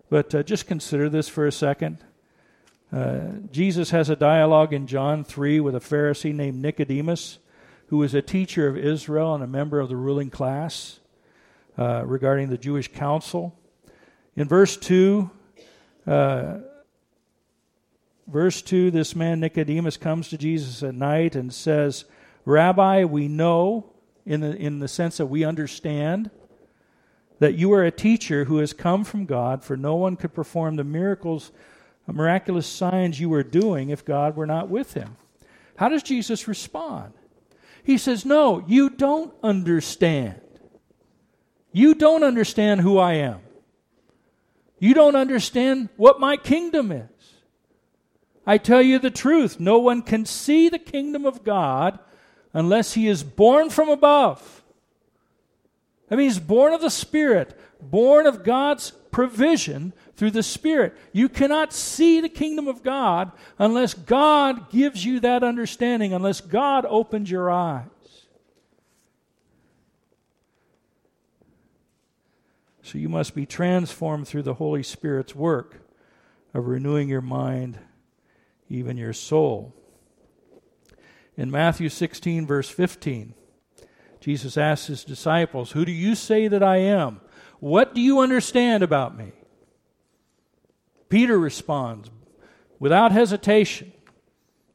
But 0.10 0.34
uh, 0.34 0.44
just 0.44 0.68
consider 0.68 1.10
this 1.10 1.28
for 1.28 1.46
a 1.46 1.52
second. 1.52 1.98
Uh, 2.92 3.20
Jesus 3.52 3.92
has 3.92 4.10
a 4.10 4.16
dialogue 4.16 4.74
in 4.74 4.88
John 4.88 5.26
3 5.26 5.60
with 5.60 5.76
a 5.76 5.80
Pharisee 5.80 6.34
named 6.34 6.62
Nicodemus, 6.62 7.40
who 7.88 7.98
was 7.98 8.14
a 8.14 8.22
teacher 8.22 8.68
of 8.68 8.78
Israel 8.78 9.36
and 9.36 9.44
a 9.44 9.48
member 9.48 9.82
of 9.82 9.90
the 9.90 9.98
ruling 9.98 10.30
class 10.30 11.02
uh, 11.78 12.04
regarding 12.06 12.50
the 12.50 12.58
Jewish 12.58 12.90
council. 12.90 13.58
In 14.38 14.48
verse 14.48 14.78
2, 14.78 15.30
uh, 16.08 16.58
verse 18.32 18.62
2, 18.62 18.92
this 18.92 19.16
man 19.16 19.40
Nicodemus 19.40 19.98
comes 19.98 20.30
to 20.30 20.38
Jesus 20.38 20.82
at 20.84 20.96
night 20.96 21.36
and 21.36 21.54
says, 21.54 22.06
Rabbi, 22.46 23.04
we 23.04 23.28
know, 23.28 23.92
in 24.26 24.42
the, 24.42 24.56
in 24.56 24.80
the 24.80 24.88
sense 24.88 25.18
that 25.18 25.26
we 25.26 25.44
understand, 25.44 26.30
that 27.40 27.56
you 27.56 27.74
are 27.74 27.84
a 27.84 27.92
teacher 27.92 28.46
who 28.46 28.58
has 28.58 28.74
come 28.74 29.04
from 29.04 29.26
God, 29.26 29.64
for 29.64 29.76
no 29.76 29.96
one 29.96 30.16
could 30.16 30.34
perform 30.34 30.76
the 30.76 30.84
miracles, 30.84 31.52
miraculous 32.08 32.68
signs 32.68 33.20
you 33.20 33.34
are 33.34 33.44
doing 33.44 33.90
if 33.90 34.06
God 34.06 34.36
were 34.36 34.46
not 34.46 34.70
with 34.70 34.94
him. 34.94 35.18
How 35.78 35.90
does 35.90 36.04
Jesus 36.04 36.48
respond? 36.48 37.14
He 37.84 37.98
says, 37.98 38.26
No, 38.26 38.64
you 38.68 38.90
don't 38.90 39.34
understand. 39.42 40.40
You 41.72 41.96
don't 41.96 42.24
understand 42.24 42.82
who 42.82 42.98
I 42.98 43.14
am. 43.14 43.40
You 44.78 44.94
don't 44.94 45.16
understand 45.16 45.90
what 45.96 46.20
my 46.20 46.38
kingdom 46.38 46.92
is. 46.92 47.11
I 48.46 48.58
tell 48.58 48.82
you 48.82 49.00
the 49.00 49.12
truth 49.12 49.60
no 49.60 49.80
one 49.80 50.02
can 50.02 50.26
see 50.26 50.70
the 50.70 50.80
kingdom 50.80 51.26
of 51.26 51.44
God 51.44 52.00
unless 52.54 52.94
he 52.94 53.08
is 53.08 53.24
born 53.24 53.70
from 53.70 53.90
above. 53.90 54.64
That 56.10 56.18
means 56.18 56.40
born 56.40 56.74
of 56.74 56.82
the 56.82 56.90
Spirit, 56.90 57.58
born 57.82 58.28
of 58.28 58.44
God's 58.44 58.92
provision 59.12 59.94
through 60.16 60.32
the 60.32 60.44
Spirit. 60.44 60.98
You 61.14 61.30
cannot 61.30 61.72
see 61.72 62.20
the 62.20 62.30
kingdom 62.30 62.68
of 62.68 62.84
God 62.84 63.32
unless 63.58 63.94
God 63.94 64.70
gives 64.70 65.06
you 65.06 65.20
that 65.22 65.44
understanding, 65.44 66.14
unless 66.14 66.42
God 66.42 66.86
opens 66.88 67.32
your 67.32 67.50
eyes. 67.50 67.86
So 72.84 72.98
you 72.98 73.08
must 73.08 73.34
be 73.36 73.46
transformed 73.46 74.28
through 74.28 74.44
the 74.44 74.56
Holy 74.56 74.84
Spirit's 74.84 75.34
work 75.34 75.82
of 76.54 76.68
renewing 76.68 77.08
your 77.08 77.22
mind, 77.22 77.80
even 78.72 78.98
your 78.98 79.14
soul. 79.14 79.76
In 81.36 81.52
Matthew 81.52 81.90
16, 81.90 82.46
verse 82.48 82.70
15, 82.70 83.34
Jesus 84.20 84.58
asked 84.58 84.88
his 84.88 85.04
disciples, 85.04 85.72
Who 85.72 85.86
do 85.86 85.92
you 85.92 86.16
say 86.16 86.48
that 86.48 86.64
I 86.64 86.78
am? 86.78 87.22
What 87.60 87.94
do 87.94 88.02
you 88.02 88.20
understand 88.20 88.84
about 88.84 89.18
me? 89.18 89.32
Peter 91.10 91.38
responds 91.38 92.10
without 92.80 93.12
hesitation, 93.12 93.92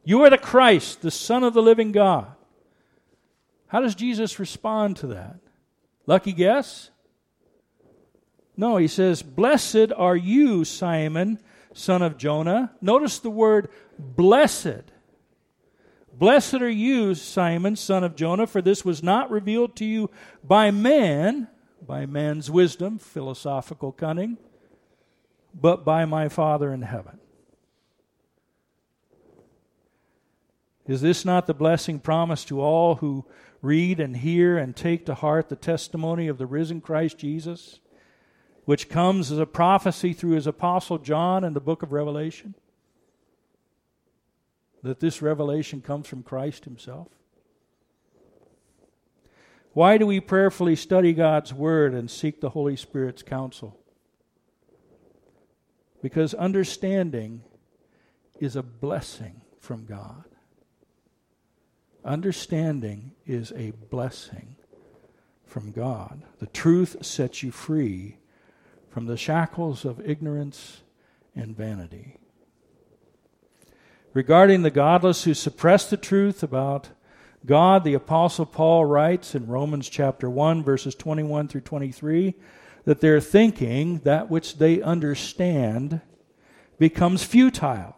You 0.04 0.22
are 0.22 0.30
the 0.30 0.38
Christ, 0.38 1.02
the 1.02 1.10
Son 1.10 1.42
of 1.42 1.54
the 1.54 1.62
living 1.62 1.92
God. 1.92 2.26
How 3.68 3.80
does 3.80 3.94
Jesus 3.94 4.38
respond 4.38 4.96
to 4.98 5.08
that? 5.08 5.36
Lucky 6.06 6.32
guess? 6.32 6.90
No, 8.56 8.76
he 8.76 8.88
says, 8.88 9.22
Blessed 9.22 9.92
are 9.96 10.16
you, 10.16 10.64
Simon, 10.64 11.38
son 11.72 12.02
of 12.02 12.16
Jonah. 12.16 12.72
Notice 12.80 13.18
the 13.18 13.30
word 13.30 13.68
blessed. 13.98 14.92
Blessed 16.12 16.54
are 16.54 16.70
you, 16.70 17.14
Simon, 17.14 17.76
son 17.76 18.02
of 18.02 18.16
Jonah, 18.16 18.46
for 18.46 18.62
this 18.62 18.84
was 18.84 19.02
not 19.02 19.30
revealed 19.30 19.76
to 19.76 19.84
you 19.84 20.10
by 20.42 20.70
man, 20.70 21.48
by 21.86 22.06
man's 22.06 22.50
wisdom, 22.50 22.98
philosophical 22.98 23.92
cunning, 23.92 24.38
but 25.54 25.84
by 25.84 26.04
my 26.04 26.28
Father 26.28 26.72
in 26.72 26.82
heaven. 26.82 27.18
Is 30.86 31.00
this 31.00 31.24
not 31.24 31.46
the 31.46 31.54
blessing 31.54 31.98
promised 31.98 32.48
to 32.48 32.60
all 32.60 32.96
who 32.96 33.24
read 33.60 33.98
and 33.98 34.16
hear 34.18 34.56
and 34.56 34.74
take 34.74 35.04
to 35.06 35.14
heart 35.14 35.48
the 35.48 35.56
testimony 35.56 36.28
of 36.28 36.38
the 36.38 36.46
risen 36.46 36.80
Christ 36.80 37.18
Jesus, 37.18 37.80
which 38.64 38.88
comes 38.88 39.32
as 39.32 39.38
a 39.38 39.46
prophecy 39.46 40.12
through 40.12 40.32
his 40.32 40.46
apostle 40.46 40.98
John 40.98 41.44
in 41.44 41.54
the 41.54 41.60
book 41.60 41.82
of 41.82 41.92
Revelation? 41.92 42.54
That 44.86 45.00
this 45.00 45.20
revelation 45.20 45.80
comes 45.80 46.06
from 46.06 46.22
Christ 46.22 46.64
himself? 46.64 47.08
Why 49.72 49.98
do 49.98 50.06
we 50.06 50.20
prayerfully 50.20 50.76
study 50.76 51.12
God's 51.12 51.52
Word 51.52 51.92
and 51.92 52.08
seek 52.08 52.40
the 52.40 52.50
Holy 52.50 52.76
Spirit's 52.76 53.24
counsel? 53.24 53.76
Because 56.00 56.34
understanding 56.34 57.42
is 58.38 58.54
a 58.54 58.62
blessing 58.62 59.40
from 59.58 59.86
God. 59.86 60.24
Understanding 62.04 63.10
is 63.26 63.52
a 63.56 63.72
blessing 63.72 64.54
from 65.44 65.72
God. 65.72 66.22
The 66.38 66.46
truth 66.46 67.04
sets 67.04 67.42
you 67.42 67.50
free 67.50 68.18
from 68.88 69.06
the 69.06 69.16
shackles 69.16 69.84
of 69.84 70.08
ignorance 70.08 70.82
and 71.34 71.56
vanity. 71.56 72.20
Regarding 74.16 74.62
the 74.62 74.70
godless 74.70 75.24
who 75.24 75.34
suppress 75.34 75.90
the 75.90 75.98
truth 75.98 76.42
about 76.42 76.88
God, 77.44 77.84
the 77.84 77.92
Apostle 77.92 78.46
Paul 78.46 78.86
writes 78.86 79.34
in 79.34 79.46
Romans 79.46 79.90
chapter 79.90 80.30
1, 80.30 80.64
verses 80.64 80.94
21 80.94 81.48
through 81.48 81.60
23, 81.60 82.34
that 82.86 83.02
their 83.02 83.20
thinking, 83.20 83.98
that 84.04 84.30
which 84.30 84.56
they 84.56 84.80
understand, 84.80 86.00
becomes 86.78 87.24
futile, 87.24 87.94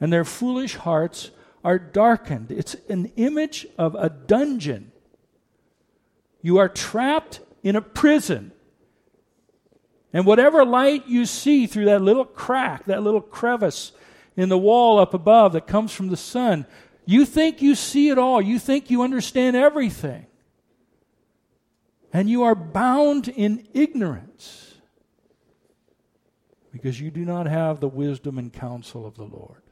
and 0.00 0.10
their 0.10 0.24
foolish 0.24 0.76
hearts 0.76 1.30
are 1.62 1.78
darkened. 1.78 2.50
It's 2.50 2.76
an 2.88 3.12
image 3.16 3.66
of 3.76 3.94
a 3.96 4.08
dungeon. 4.08 4.92
You 6.40 6.56
are 6.56 6.70
trapped 6.70 7.40
in 7.62 7.76
a 7.76 7.82
prison. 7.82 8.50
And 10.10 10.24
whatever 10.24 10.64
light 10.64 11.06
you 11.06 11.26
see 11.26 11.66
through 11.66 11.84
that 11.84 12.00
little 12.00 12.24
crack, 12.24 12.86
that 12.86 13.02
little 13.02 13.20
crevice 13.20 13.92
in 14.36 14.48
the 14.48 14.58
wall 14.58 14.98
up 14.98 15.14
above 15.14 15.52
that 15.52 15.66
comes 15.66 15.92
from 15.92 16.08
the 16.08 16.16
sun, 16.16 16.66
you 17.06 17.24
think 17.24 17.62
you 17.62 17.74
see 17.74 18.08
it 18.08 18.18
all. 18.18 18.40
You 18.40 18.58
think 18.58 18.90
you 18.90 19.02
understand 19.02 19.56
everything. 19.56 20.26
And 22.12 22.30
you 22.30 22.44
are 22.44 22.54
bound 22.54 23.28
in 23.28 23.66
ignorance 23.74 24.74
because 26.72 27.00
you 27.00 27.10
do 27.10 27.24
not 27.24 27.46
have 27.46 27.80
the 27.80 27.88
wisdom 27.88 28.38
and 28.38 28.52
counsel 28.52 29.06
of 29.06 29.16
the 29.16 29.24
Lord. 29.24 29.62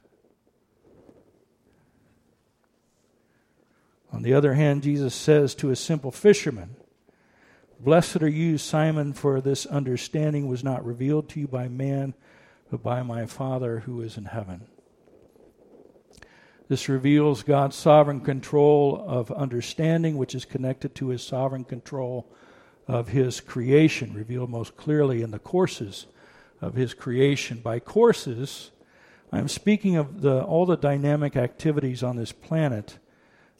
On 4.12 4.22
the 4.22 4.34
other 4.34 4.54
hand, 4.54 4.82
Jesus 4.82 5.14
says 5.14 5.54
to 5.56 5.70
a 5.70 5.76
simple 5.76 6.10
fisherman, 6.10 6.76
Blessed 7.80 8.22
are 8.22 8.28
you, 8.28 8.58
Simon, 8.58 9.12
for 9.12 9.40
this 9.40 9.66
understanding 9.66 10.46
was 10.46 10.62
not 10.62 10.84
revealed 10.84 11.28
to 11.30 11.40
you 11.40 11.48
by 11.48 11.66
man, 11.66 12.14
but 12.72 12.82
by 12.82 13.02
my 13.02 13.26
Father 13.26 13.80
who 13.80 14.00
is 14.00 14.16
in 14.16 14.24
heaven. 14.24 14.62
This 16.68 16.88
reveals 16.88 17.42
God's 17.42 17.76
sovereign 17.76 18.22
control 18.22 19.04
of 19.06 19.30
understanding, 19.30 20.16
which 20.16 20.34
is 20.34 20.46
connected 20.46 20.94
to 20.94 21.08
his 21.08 21.22
sovereign 21.22 21.64
control 21.64 22.32
of 22.88 23.08
his 23.08 23.42
creation, 23.42 24.14
revealed 24.14 24.48
most 24.48 24.78
clearly 24.78 25.20
in 25.20 25.32
the 25.32 25.38
courses 25.38 26.06
of 26.62 26.72
his 26.72 26.94
creation. 26.94 27.60
By 27.60 27.78
courses, 27.78 28.70
I'm 29.30 29.48
speaking 29.48 29.96
of 29.96 30.22
the, 30.22 30.42
all 30.42 30.64
the 30.64 30.78
dynamic 30.78 31.36
activities 31.36 32.02
on 32.02 32.16
this 32.16 32.32
planet 32.32 32.98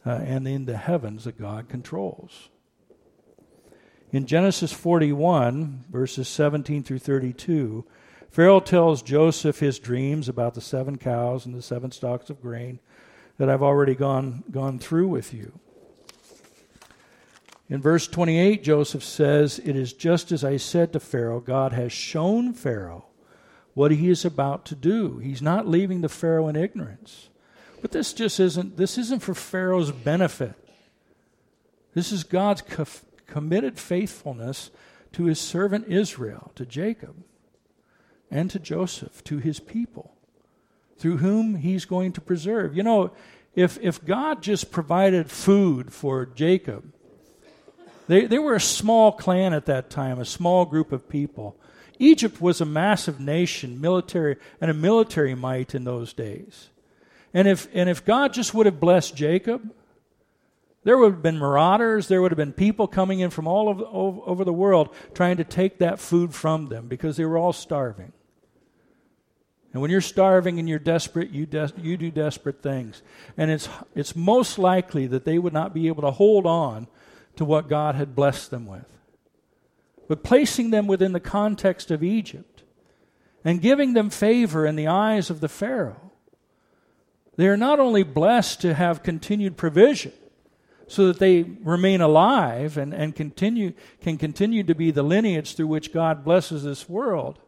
uh, 0.06 0.22
and 0.24 0.48
in 0.48 0.64
the 0.64 0.78
heavens 0.78 1.24
that 1.24 1.38
God 1.38 1.68
controls. 1.68 2.48
In 4.10 4.24
Genesis 4.24 4.72
41, 4.72 5.84
verses 5.90 6.28
17 6.28 6.82
through 6.82 7.00
32, 7.00 7.84
Pharaoh 8.32 8.60
tells 8.60 9.02
Joseph 9.02 9.58
his 9.58 9.78
dreams 9.78 10.26
about 10.26 10.54
the 10.54 10.62
seven 10.62 10.96
cows 10.96 11.44
and 11.44 11.54
the 11.54 11.60
seven 11.60 11.92
stalks 11.92 12.30
of 12.30 12.40
grain 12.40 12.78
that 13.36 13.50
I've 13.50 13.62
already 13.62 13.94
gone, 13.94 14.42
gone 14.50 14.78
through 14.78 15.08
with 15.08 15.34
you. 15.34 15.52
In 17.68 17.82
verse 17.82 18.08
28, 18.08 18.62
Joseph 18.62 19.04
says, 19.04 19.58
It 19.58 19.76
is 19.76 19.92
just 19.92 20.32
as 20.32 20.44
I 20.44 20.56
said 20.56 20.94
to 20.94 21.00
Pharaoh, 21.00 21.40
God 21.40 21.72
has 21.72 21.92
shown 21.92 22.54
Pharaoh 22.54 23.04
what 23.74 23.90
he 23.90 24.08
is 24.08 24.24
about 24.24 24.64
to 24.66 24.74
do. 24.74 25.18
He's 25.18 25.42
not 25.42 25.68
leaving 25.68 26.00
the 26.00 26.08
Pharaoh 26.08 26.48
in 26.48 26.56
ignorance. 26.56 27.28
But 27.82 27.92
this 27.92 28.14
just 28.14 28.40
isn't 28.40 28.78
this 28.78 28.96
isn't 28.96 29.22
for 29.22 29.34
Pharaoh's 29.34 29.90
benefit. 29.90 30.54
This 31.92 32.12
is 32.12 32.24
God's 32.24 32.62
co- 32.62 32.86
committed 33.26 33.78
faithfulness 33.78 34.70
to 35.12 35.24
his 35.24 35.40
servant 35.40 35.88
Israel, 35.88 36.52
to 36.54 36.64
Jacob, 36.64 37.16
and 38.32 38.50
to 38.50 38.58
Joseph, 38.58 39.22
to 39.24 39.38
his 39.38 39.60
people, 39.60 40.14
through 40.98 41.18
whom 41.18 41.56
he's 41.56 41.84
going 41.84 42.12
to 42.12 42.20
preserve. 42.20 42.76
You 42.76 42.82
know, 42.82 43.12
if 43.54 43.78
if 43.80 44.04
God 44.04 44.42
just 44.42 44.72
provided 44.72 45.30
food 45.30 45.92
for 45.92 46.26
Jacob, 46.26 46.92
they, 48.08 48.26
they 48.26 48.38
were 48.38 48.54
a 48.54 48.60
small 48.60 49.12
clan 49.12 49.52
at 49.52 49.66
that 49.66 49.90
time, 49.90 50.18
a 50.18 50.24
small 50.24 50.64
group 50.64 50.90
of 50.90 51.08
people. 51.08 51.56
Egypt 51.98 52.40
was 52.40 52.60
a 52.60 52.66
massive 52.66 53.20
nation, 53.20 53.80
military 53.80 54.36
and 54.60 54.70
a 54.70 54.74
military 54.74 55.34
might 55.34 55.74
in 55.74 55.84
those 55.84 56.12
days. 56.12 56.70
And 57.34 57.46
if, 57.46 57.68
and 57.72 57.88
if 57.88 58.04
God 58.04 58.32
just 58.32 58.54
would 58.54 58.66
have 58.66 58.80
blessed 58.80 59.14
Jacob, 59.14 59.72
there 60.84 60.98
would 60.98 61.12
have 61.12 61.22
been 61.22 61.38
marauders, 61.38 62.08
there 62.08 62.20
would 62.20 62.32
have 62.32 62.36
been 62.36 62.52
people 62.52 62.88
coming 62.88 63.20
in 63.20 63.30
from 63.30 63.46
all 63.46 63.68
over, 63.68 63.84
over 64.26 64.44
the 64.44 64.52
world 64.52 64.94
trying 65.14 65.36
to 65.36 65.44
take 65.44 65.78
that 65.78 66.00
food 66.00 66.34
from 66.34 66.68
them 66.68 66.88
because 66.88 67.16
they 67.16 67.24
were 67.24 67.38
all 67.38 67.52
starving. 67.52 68.12
And 69.72 69.80
when 69.80 69.90
you're 69.90 70.00
starving 70.00 70.58
and 70.58 70.68
you're 70.68 70.78
desperate, 70.78 71.30
you, 71.30 71.46
you 71.78 71.96
do 71.96 72.10
desperate 72.10 72.62
things. 72.62 73.02
And 73.36 73.50
it's, 73.50 73.68
it's 73.94 74.14
most 74.14 74.58
likely 74.58 75.06
that 75.06 75.24
they 75.24 75.38
would 75.38 75.52
not 75.52 75.72
be 75.72 75.88
able 75.88 76.02
to 76.02 76.10
hold 76.10 76.46
on 76.46 76.88
to 77.36 77.44
what 77.44 77.68
God 77.68 77.94
had 77.94 78.14
blessed 78.14 78.50
them 78.50 78.66
with. 78.66 78.84
But 80.08 80.22
placing 80.22 80.70
them 80.70 80.86
within 80.86 81.12
the 81.12 81.20
context 81.20 81.90
of 81.90 82.02
Egypt 82.02 82.64
and 83.44 83.62
giving 83.62 83.94
them 83.94 84.10
favor 84.10 84.66
in 84.66 84.76
the 84.76 84.88
eyes 84.88 85.30
of 85.30 85.40
the 85.40 85.48
Pharaoh 85.48 86.12
they 87.36 87.48
are 87.48 87.56
not 87.56 87.80
only 87.80 88.02
blessed 88.02 88.60
to 88.60 88.74
have 88.74 89.02
continued 89.02 89.56
provision 89.56 90.12
so 90.86 91.06
that 91.06 91.18
they 91.18 91.42
remain 91.42 92.00
alive 92.00 92.76
and, 92.76 92.92
and 92.92 93.16
continue, 93.16 93.72
can 94.00 94.18
continue 94.18 94.62
to 94.64 94.74
be 94.74 94.90
the 94.90 95.02
lineage 95.02 95.54
through 95.54 95.68
which 95.68 95.92
God 95.92 96.24
blesses 96.24 96.64
this 96.64 96.88
world, 96.88 97.38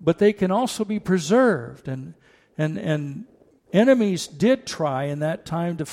but 0.00 0.18
they 0.18 0.32
can 0.32 0.50
also 0.50 0.84
be 0.84 0.98
preserved. 0.98 1.88
And, 1.88 2.14
and, 2.56 2.78
and 2.78 3.24
enemies 3.72 4.26
did 4.26 4.66
try 4.66 5.04
in 5.04 5.20
that 5.20 5.46
time 5.46 5.76
to, 5.78 5.86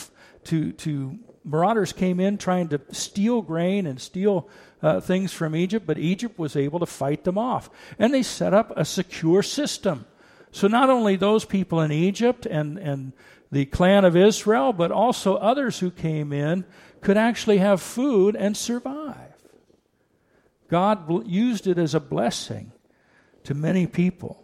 to, 0.46 0.72
to 0.74 1.20
marauders 1.44 1.94
came 1.94 2.20
in 2.20 2.38
trying 2.38 2.70
to 2.70 2.82
steal 2.92 3.42
grain 3.42 3.86
and 3.86 4.00
steal 4.00 4.50
uh, 4.82 5.00
things 5.00 5.32
from 5.32 5.56
Egypt, 5.56 5.88
but 5.88 5.98
Egypt 5.98 6.38
was 6.38 6.56
able 6.56 6.80
to 6.80 6.86
fight 6.86 7.24
them 7.24 7.38
off. 7.38 7.70
And 7.98 8.14
they 8.14 8.24
set 8.24 8.54
up 8.54 8.74
a 8.76 8.86
secure 8.86 9.42
system 9.42 10.06
so 10.54 10.68
not 10.68 10.92
only 10.92 11.16
those 11.16 11.46
people 11.46 11.82
in 11.82 11.92
Egypt 11.92 12.46
and, 12.46 12.78
and 12.78 13.12
the 13.52 13.66
clan 13.66 14.06
of 14.06 14.16
Israel, 14.16 14.72
but 14.72 14.92
also 14.92 15.36
others 15.36 15.80
who 15.80 15.90
came 15.90 16.32
in 16.32 16.64
could 17.02 17.18
actually 17.18 17.58
have 17.58 17.82
food 17.82 18.36
and 18.36 18.56
survive. 18.56 19.34
God 20.70 21.28
used 21.28 21.66
it 21.66 21.80
as 21.80 21.96
a 21.96 22.00
blessing 22.00 22.72
to 23.44 23.54
many 23.54 23.88
people. 23.88 24.44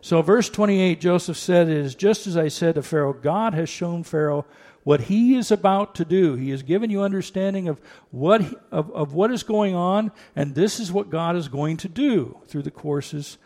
So, 0.00 0.22
verse 0.22 0.48
28, 0.48 1.00
Joseph 1.00 1.36
said, 1.36 1.68
It 1.68 1.76
is 1.76 1.94
just 1.94 2.26
as 2.26 2.36
I 2.36 2.48
said 2.48 2.76
to 2.76 2.82
Pharaoh, 2.82 3.12
God 3.12 3.54
has 3.54 3.68
shown 3.68 4.04
Pharaoh 4.04 4.46
what 4.84 5.02
he 5.02 5.36
is 5.36 5.50
about 5.50 5.96
to 5.96 6.04
do. 6.04 6.34
He 6.34 6.50
has 6.50 6.62
given 6.62 6.88
you 6.88 7.02
understanding 7.02 7.68
of 7.68 7.80
what, 8.10 8.40
of, 8.70 8.90
of 8.92 9.12
what 9.12 9.30
is 9.30 9.42
going 9.42 9.74
on, 9.74 10.12
and 10.36 10.54
this 10.54 10.80
is 10.80 10.92
what 10.92 11.10
God 11.10 11.36
is 11.36 11.48
going 11.48 11.76
to 11.78 11.88
do 11.88 12.38
through 12.46 12.62
the 12.62 12.70
courses 12.70 13.38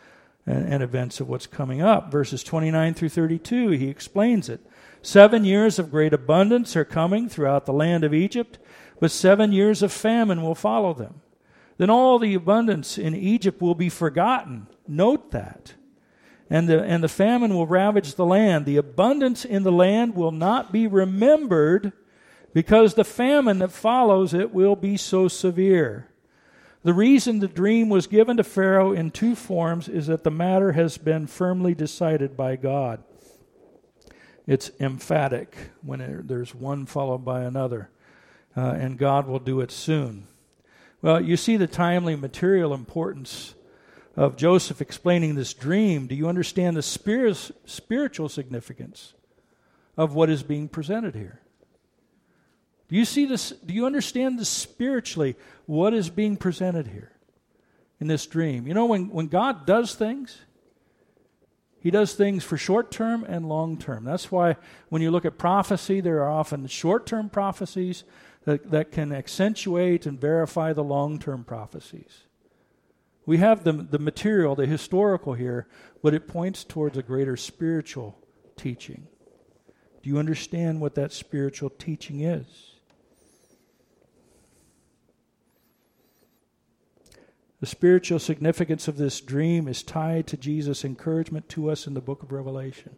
and, 0.45 0.71
and 0.71 0.83
events 0.83 1.19
of 1.19 1.27
what's 1.27 1.47
coming 1.47 1.81
up. 1.81 2.11
Verses 2.11 2.43
29 2.43 2.93
through 2.93 3.09
32, 3.09 3.71
he 3.71 3.89
explains 3.89 4.47
it. 4.47 4.61
Seven 5.01 5.43
years 5.43 5.79
of 5.79 5.91
great 5.91 6.13
abundance 6.13 6.75
are 6.77 6.85
coming 6.85 7.27
throughout 7.27 7.65
the 7.65 7.73
land 7.73 8.03
of 8.03 8.13
Egypt, 8.13 8.57
but 8.99 9.11
seven 9.11 9.51
years 9.51 9.83
of 9.83 9.91
famine 9.91 10.41
will 10.41 10.55
follow 10.55 10.93
them. 10.93 11.21
Then 11.77 11.89
all 11.89 12.19
the 12.19 12.33
abundance 12.33 12.97
in 12.97 13.15
Egypt 13.15 13.61
will 13.61 13.75
be 13.75 13.89
forgotten. 13.89 14.67
Note 14.87 15.31
that. 15.31 15.73
And 16.49 16.69
the, 16.69 16.83
and 16.83 17.03
the 17.03 17.09
famine 17.09 17.55
will 17.55 17.65
ravage 17.65 18.15
the 18.15 18.25
land. 18.25 18.65
The 18.65 18.77
abundance 18.77 19.43
in 19.43 19.63
the 19.63 19.71
land 19.71 20.15
will 20.15 20.31
not 20.31 20.71
be 20.71 20.87
remembered 20.87 21.93
because 22.53 22.93
the 22.93 23.03
famine 23.03 23.59
that 23.59 23.71
follows 23.71 24.33
it 24.33 24.53
will 24.53 24.75
be 24.75 24.97
so 24.97 25.27
severe. 25.27 26.09
The 26.83 26.93
reason 26.93 27.39
the 27.39 27.47
dream 27.47 27.89
was 27.89 28.07
given 28.07 28.37
to 28.37 28.43
Pharaoh 28.43 28.91
in 28.91 29.09
two 29.09 29.35
forms 29.35 29.87
is 29.87 30.07
that 30.07 30.23
the 30.23 30.31
matter 30.31 30.73
has 30.73 30.97
been 30.97 31.27
firmly 31.27 31.73
decided 31.73 32.35
by 32.35 32.57
God. 32.57 33.01
It's 34.45 34.69
emphatic 34.79 35.55
when 35.81 36.01
it, 36.01 36.27
there's 36.27 36.53
one 36.53 36.85
followed 36.85 37.23
by 37.23 37.43
another, 37.43 37.89
uh, 38.57 38.75
and 38.77 38.97
God 38.97 39.27
will 39.27 39.39
do 39.39 39.61
it 39.61 39.71
soon. 39.71 40.27
Well, 41.03 41.21
you 41.21 41.35
see 41.35 41.57
the 41.57 41.67
timely 41.67 42.15
material 42.15 42.73
importance 42.73 43.55
of 44.15 44.37
Joseph 44.37 44.79
explaining 44.79 45.35
this 45.35 45.53
dream. 45.53 46.07
Do 46.07 46.15
you 46.15 46.29
understand 46.29 46.77
the 46.77 46.81
spirit, 46.81 47.51
spiritual 47.65 48.29
significance 48.29 49.13
of 49.97 50.15
what 50.15 50.29
is 50.29 50.43
being 50.43 50.69
presented 50.69 51.13
here? 51.13 51.41
Do 52.87 52.95
you 52.95 53.03
see 53.03 53.25
this? 53.25 53.49
Do 53.49 53.73
you 53.73 53.85
understand 53.85 54.39
this 54.39 54.47
spiritually 54.47 55.35
what 55.65 55.93
is 55.93 56.09
being 56.09 56.37
presented 56.37 56.87
here 56.87 57.11
in 57.99 58.07
this 58.07 58.25
dream? 58.25 58.65
You 58.65 58.73
know, 58.73 58.85
when, 58.85 59.09
when 59.09 59.27
God 59.27 59.65
does 59.65 59.95
things, 59.95 60.39
He 61.81 61.91
does 61.91 62.13
things 62.13 62.45
for 62.45 62.55
short 62.55 62.91
term 62.91 63.25
and 63.25 63.49
long 63.49 63.77
term. 63.77 64.05
That's 64.05 64.31
why 64.31 64.55
when 64.87 65.01
you 65.01 65.11
look 65.11 65.25
at 65.25 65.37
prophecy, 65.37 65.99
there 65.99 66.23
are 66.23 66.31
often 66.31 66.65
short 66.67 67.05
term 67.05 67.29
prophecies 67.29 68.05
that, 68.45 68.71
that 68.71 68.91
can 68.91 69.11
accentuate 69.11 70.05
and 70.05 70.19
verify 70.19 70.73
the 70.73 70.83
long 70.83 71.19
term 71.19 71.43
prophecies. 71.43 72.23
We 73.25 73.37
have 73.37 73.63
the, 73.63 73.71
the 73.71 73.99
material, 73.99 74.55
the 74.55 74.65
historical 74.65 75.33
here, 75.33 75.67
but 76.01 76.13
it 76.13 76.27
points 76.27 76.63
towards 76.63 76.97
a 76.97 77.03
greater 77.03 77.37
spiritual 77.37 78.17
teaching. 78.57 79.07
Do 80.01 80.09
you 80.09 80.17
understand 80.17 80.81
what 80.81 80.95
that 80.95 81.13
spiritual 81.13 81.69
teaching 81.69 82.21
is? 82.21 82.73
The 87.61 87.67
spiritual 87.67 88.19
significance 88.19 88.89
of 88.89 88.97
this 88.97 89.21
dream 89.21 89.69
is 89.69 89.83
tied 89.83 90.27
to 90.27 90.35
Jesus' 90.35 90.83
encouragement 90.83 91.47
to 91.49 91.71
us 91.71 91.87
in 91.87 91.93
the 91.93 92.01
book 92.01 92.21
of 92.21 92.33
Revelation. 92.33 92.97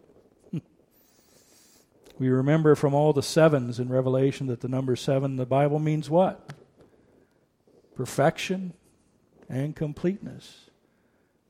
We 2.17 2.30
remember 2.30 2.75
from 2.75 2.93
all 2.93 3.13
the 3.13 3.23
sevens 3.23 3.80
in 3.80 3.89
Revelation 3.89 4.47
that 4.47 4.62
the 4.62 4.67
number 4.67 4.95
seven 4.95 5.32
in 5.32 5.38
the 5.38 5.45
Bible 5.45 5.80
means 5.80 6.10
what? 6.10 6.54
Perfection 7.95 8.73
and 9.49 9.75
completeness. 9.75 10.69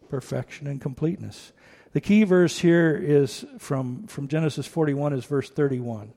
Perfection 0.10 0.68
and 0.68 0.82
completeness. 0.82 1.54
The 1.94 2.02
key 2.02 2.24
verse 2.24 2.60
here 2.60 2.96
is 2.96 3.46
from, 3.58 4.08
from 4.08 4.28
Genesis 4.28 4.68
41 4.68 5.14
is 5.14 5.26
verse 5.26 5.50
31. 5.50 6.14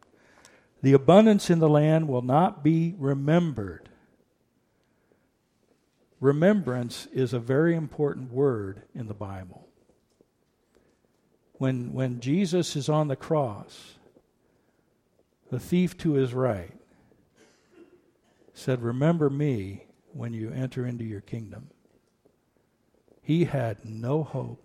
The 0.82 0.92
abundance 0.92 1.50
in 1.50 1.58
the 1.58 1.68
land 1.68 2.08
will 2.08 2.22
not 2.22 2.62
be 2.62 2.94
remembered 2.98 3.88
Remembrance 6.20 7.06
is 7.12 7.32
a 7.32 7.38
very 7.38 7.76
important 7.76 8.32
word 8.32 8.82
in 8.94 9.06
the 9.06 9.14
Bible. 9.14 9.68
When, 11.54 11.92
when 11.92 12.20
Jesus 12.20 12.74
is 12.74 12.88
on 12.88 13.08
the 13.08 13.16
cross, 13.16 13.97
the 15.50 15.60
thief 15.60 15.96
to 15.98 16.12
his 16.12 16.34
right 16.34 16.74
said, 18.52 18.82
Remember 18.82 19.30
me 19.30 19.86
when 20.12 20.32
you 20.32 20.50
enter 20.50 20.86
into 20.86 21.04
your 21.04 21.20
kingdom. 21.20 21.68
He 23.22 23.44
had 23.44 23.84
no 23.84 24.22
hope 24.22 24.64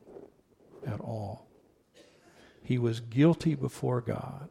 at 0.86 1.00
all. 1.00 1.48
He 2.62 2.78
was 2.78 3.02
guilty 3.02 3.56
before 3.56 4.02
God. 4.02 4.50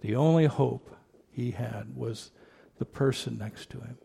The 0.00 0.16
only 0.16 0.46
hope 0.46 0.96
he 1.30 1.52
had 1.52 1.94
was 1.94 2.30
the 2.78 2.86
person 2.86 3.38
next 3.38 3.68
to 3.70 3.80
him. 3.80 3.98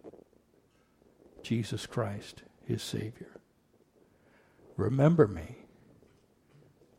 Jesus 1.41 1.85
Christ, 1.85 2.43
his 2.65 2.83
Savior. 2.83 3.39
Remember 4.75 5.27
me. 5.27 5.59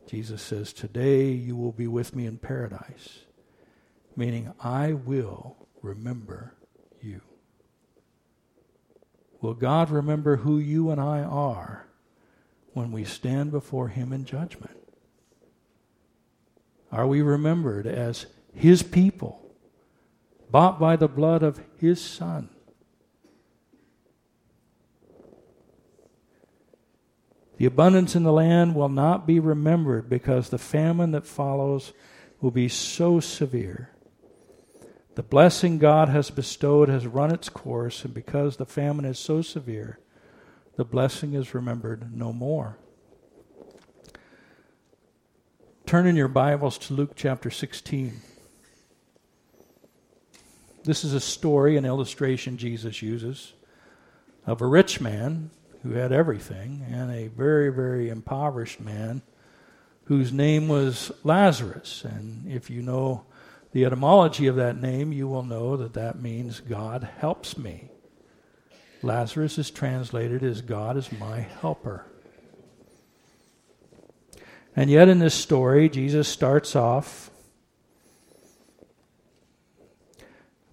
Jesus 0.09 0.41
says, 0.41 0.73
Today 0.73 1.31
you 1.31 1.57
will 1.57 1.73
be 1.73 1.87
with 1.87 2.17
me 2.17 2.27
in 2.27 2.39
paradise, 2.39 3.26
meaning 4.17 4.53
I 4.61 4.95
will 4.95 5.57
remember 5.83 6.55
you. 7.01 7.21
Will 9.41 9.55
God 9.55 9.91
remember 9.91 10.37
who 10.37 10.59
you 10.59 10.91
and 10.91 11.01
I 11.01 11.21
are 11.21 11.87
when 12.73 12.91
we 12.91 13.05
stand 13.05 13.51
before 13.51 13.89
Him 13.89 14.13
in 14.13 14.25
judgment? 14.25 14.77
Are 16.91 17.07
we 17.07 17.21
remembered 17.21 17.87
as 17.87 18.27
His 18.55 18.83
people, 18.83 19.43
bought 20.51 20.81
by 20.81 20.97
the 20.97 21.09
blood 21.09 21.43
of 21.43 21.61
His 21.79 22.03
Son? 22.03 22.49
The 27.59 27.67
abundance 27.67 28.15
in 28.15 28.23
the 28.23 28.33
land 28.33 28.75
will 28.75 28.89
not 28.89 29.27
be 29.27 29.41
remembered 29.41 30.11
because 30.11 30.51
the 30.51 30.59
famine 30.59 31.13
that 31.13 31.27
follows 31.27 31.93
will 32.41 32.51
be 32.51 32.69
so 32.69 33.19
severe. 33.21 33.96
The 35.17 35.23
blessing 35.23 35.79
God 35.79 36.11
has 36.11 36.31
bestowed 36.31 36.91
has 36.91 37.07
run 37.07 37.33
its 37.33 37.49
course, 37.49 38.05
and 38.05 38.13
because 38.13 38.59
the 38.59 38.67
famine 38.67 39.07
is 39.07 39.19
so 39.19 39.41
severe, 39.41 39.99
the 40.77 40.85
blessing 40.85 41.33
is 41.33 41.55
remembered 41.55 42.15
no 42.15 42.35
more. 42.35 42.77
Turn 45.87 46.07
in 46.07 46.17
your 46.17 46.29
Bibles 46.29 46.77
to 46.77 46.93
Luke 46.93 47.13
chapter 47.17 47.49
16. 47.49 48.21
This 50.85 51.03
is 51.03 51.15
a 51.15 51.21
story, 51.21 51.79
an 51.79 51.87
illustration 51.87 52.59
Jesus 52.59 53.01
uses 53.01 53.55
of 54.45 54.61
a 54.61 54.67
rich 54.67 55.01
man 55.01 55.51
who 55.83 55.93
had 55.93 56.13
everything, 56.13 56.85
and 56.91 57.11
a 57.11 57.29
very, 57.29 57.73
very 57.73 58.11
impoverished 58.11 58.81
man 58.81 59.23
whose 60.05 60.31
name 60.31 60.69
was 60.69 61.11
Lazarus. 61.25 62.05
And 62.05 62.47
if 62.47 62.69
you 62.69 62.83
know 62.83 63.25
the 63.77 63.85
etymology 63.85 64.47
of 64.47 64.57
that 64.57 64.81
name, 64.81 65.13
you 65.13 65.29
will 65.29 65.43
know 65.43 65.77
that 65.77 65.93
that 65.93 66.19
means 66.19 66.61
God 66.61 67.07
helps 67.19 67.59
me. 67.59 67.91
Lazarus 69.03 69.59
is 69.59 69.71
translated 69.71 70.43
as 70.43 70.63
God 70.63 70.97
is 70.97 71.13
my 71.13 71.41
helper. 71.41 72.07
And 74.75 74.89
yet, 74.89 75.11
in 75.11 75.19
this 75.19 75.35
story, 75.35 75.91
Jesus 75.91 76.27
starts 76.27 76.75
off 76.75 77.31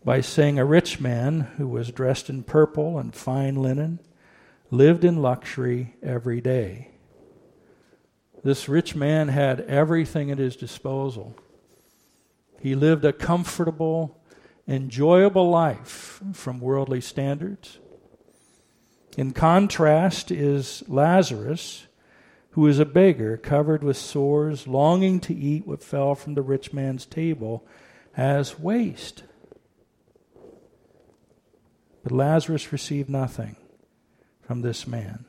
by 0.05 0.21
saying, 0.21 0.57
A 0.57 0.63
rich 0.63 1.01
man 1.01 1.41
who 1.57 1.67
was 1.67 1.91
dressed 1.91 2.29
in 2.29 2.41
purple 2.41 2.97
and 2.97 3.13
fine 3.13 3.55
linen 3.55 3.99
lived 4.71 5.03
in 5.03 5.21
luxury 5.21 5.97
every 6.01 6.39
day. 6.39 6.91
This 8.45 8.69
rich 8.69 8.95
man 8.95 9.27
had 9.27 9.59
everything 9.59 10.31
at 10.31 10.37
his 10.37 10.55
disposal. 10.55 11.35
He 12.63 12.75
lived 12.75 13.03
a 13.03 13.11
comfortable, 13.11 14.21
enjoyable 14.69 15.49
life 15.49 16.21
from 16.31 16.61
worldly 16.61 17.01
standards. 17.01 17.79
In 19.17 19.33
contrast 19.33 20.31
is 20.31 20.81
Lazarus, 20.87 21.87
who 22.51 22.65
is 22.67 22.79
a 22.79 22.85
beggar 22.85 23.35
covered 23.35 23.83
with 23.83 23.97
sores, 23.97 24.65
longing 24.65 25.19
to 25.19 25.35
eat 25.35 25.67
what 25.67 25.83
fell 25.83 26.15
from 26.15 26.35
the 26.35 26.41
rich 26.41 26.71
man's 26.71 27.05
table 27.05 27.67
as 28.15 28.57
waste. 28.57 29.23
But 32.01 32.13
Lazarus 32.13 32.71
received 32.71 33.09
nothing 33.09 33.57
from 34.39 34.61
this 34.61 34.87
man. 34.87 35.25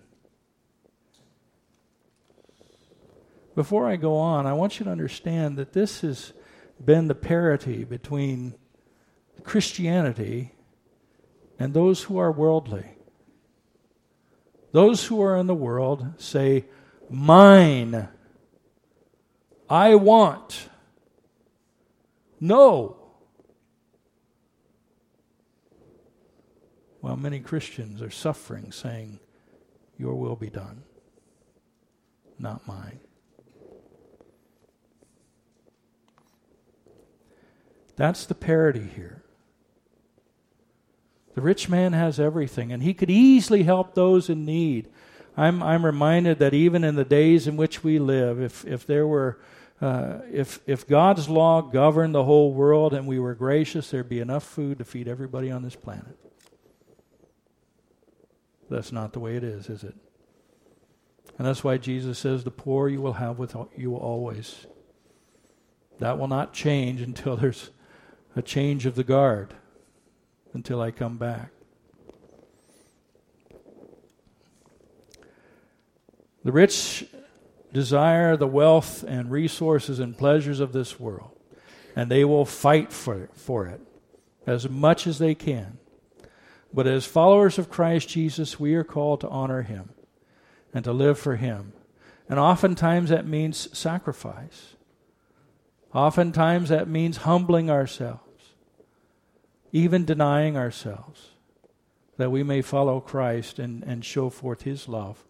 Before 3.57 3.89
I 3.89 3.97
go 3.97 4.19
on, 4.19 4.47
I 4.47 4.53
want 4.53 4.79
you 4.79 4.85
to 4.85 4.93
understand 4.93 5.57
that 5.57 5.73
this 5.73 6.03
has 6.03 6.33
been 6.83 7.09
the 7.09 7.15
parity 7.15 7.85
between 7.85 8.55
Christianity 9.43 10.53
and 11.59 11.75
those 11.75 12.05
who 12.05 12.19
are 12.19 12.33
worldly. 12.33 12.87
Those 14.73 15.05
who 15.07 15.23
are 15.23 15.37
in 15.37 15.47
the 15.47 15.55
world 15.55 16.15
say, 16.19 16.65
Mine. 17.09 18.09
I 19.69 19.95
want. 19.95 20.69
No. 22.41 22.97
While 27.01 27.17
many 27.17 27.41
Christians 27.41 28.03
are 28.03 28.11
suffering, 28.11 28.73
saying, 28.73 29.21
Your 29.99 30.15
will 30.15 30.37
be 30.37 30.51
done, 30.51 30.85
not 32.39 32.67
mine. 32.67 33.01
That's 37.97 38.27
the 38.27 38.35
parity 38.35 38.89
here. 38.95 39.23
The 41.35 41.41
rich 41.41 41.69
man 41.69 41.93
has 41.93 42.21
everything, 42.21 42.73
and 42.73 42.83
he 42.83 42.95
could 42.95 43.11
easily 43.11 43.65
help 43.65 43.95
those 43.95 44.29
in 44.29 44.45
need. 44.45 44.89
I'm, 45.37 45.63
I'm 45.63 45.85
reminded 45.85 46.39
that 46.39 46.55
even 46.55 46.85
in 46.85 46.95
the 46.95 47.05
days 47.05 47.49
in 47.49 47.57
which 47.57 47.83
we 47.83 47.99
live, 47.99 48.41
if, 48.41 48.65
if 48.65 48.87
there 48.87 49.07
were 49.07 49.39
uh, 49.81 50.21
if, 50.33 50.61
if 50.67 50.87
God's 50.87 51.29
law 51.29 51.61
governed 51.61 52.15
the 52.15 52.25
whole 52.25 52.53
world 52.53 52.95
and 52.95 53.07
we 53.07 53.19
were 53.19 53.35
gracious, 53.35 53.91
there'd 53.91 54.09
be 54.09 54.21
enough 54.21 54.45
food 54.45 54.79
to 54.79 54.85
feed 54.85 55.09
everybody 55.09 55.51
on 55.51 55.63
this 55.63 55.77
planet. 55.77 56.17
That's 58.71 58.93
not 58.93 59.13
the 59.13 59.21
way 59.21 59.37
it 59.37 59.45
is, 59.45 59.69
is 59.69 59.85
it? 59.85 59.95
And 61.37 61.47
that's 61.47 61.65
why 61.65 61.77
Jesus 61.77 62.19
says, 62.19 62.45
The 62.45 62.51
poor 62.51 62.89
you 62.89 63.01
will 63.03 63.15
have 63.15 63.39
with 63.39 63.57
you 63.77 63.97
always. 63.97 64.67
That 65.99 66.19
will 66.19 66.29
not 66.29 66.53
change 66.53 67.01
until 67.03 67.37
there's 67.37 67.71
a 68.37 68.43
change 68.43 68.87
of 68.87 68.95
the 68.95 69.05
guard, 69.05 69.55
until 70.53 70.81
I 70.81 70.91
come 70.91 71.19
back. 71.19 71.51
The 76.45 76.53
rich 76.53 77.07
desire 77.73 78.37
the 78.37 78.47
wealth 78.47 79.03
and 79.03 79.31
resources 79.31 79.99
and 79.99 80.17
pleasures 80.17 80.61
of 80.61 80.73
this 80.73 81.01
world, 81.01 81.37
and 81.97 82.11
they 82.11 82.25
will 82.25 82.45
fight 82.45 82.93
for, 82.93 83.29
for 83.35 83.67
it 83.67 83.81
as 84.47 84.69
much 84.69 85.07
as 85.07 85.19
they 85.19 85.35
can. 85.35 85.79
But 86.73 86.87
as 86.87 87.07
followers 87.07 87.59
of 87.59 87.71
Christ 87.71 88.09
Jesus, 88.09 88.61
we 88.61 88.75
are 88.75 88.85
called 88.85 89.21
to 89.21 89.29
honor 89.29 89.63
him 89.63 89.91
and 90.73 90.85
to 90.85 90.93
live 90.93 91.19
for 91.19 91.37
him. 91.37 91.73
And 92.29 92.39
oftentimes 92.39 93.11
that 93.11 93.27
means 93.27 93.77
sacrifice. 93.77 94.74
Oftentimes 95.95 96.71
that 96.71 96.89
means 96.89 97.19
humbling 97.19 97.71
ourselves, 97.71 98.55
even 99.71 100.05
denying 100.05 100.57
ourselves, 100.57 101.31
that 102.17 102.33
we 102.33 102.43
may 102.43 102.63
follow 102.63 103.01
Christ 103.01 103.59
and, 103.59 103.85
and 103.85 104.05
show 104.05 104.29
forth 104.29 104.63
his 104.63 104.89
love 104.89 105.25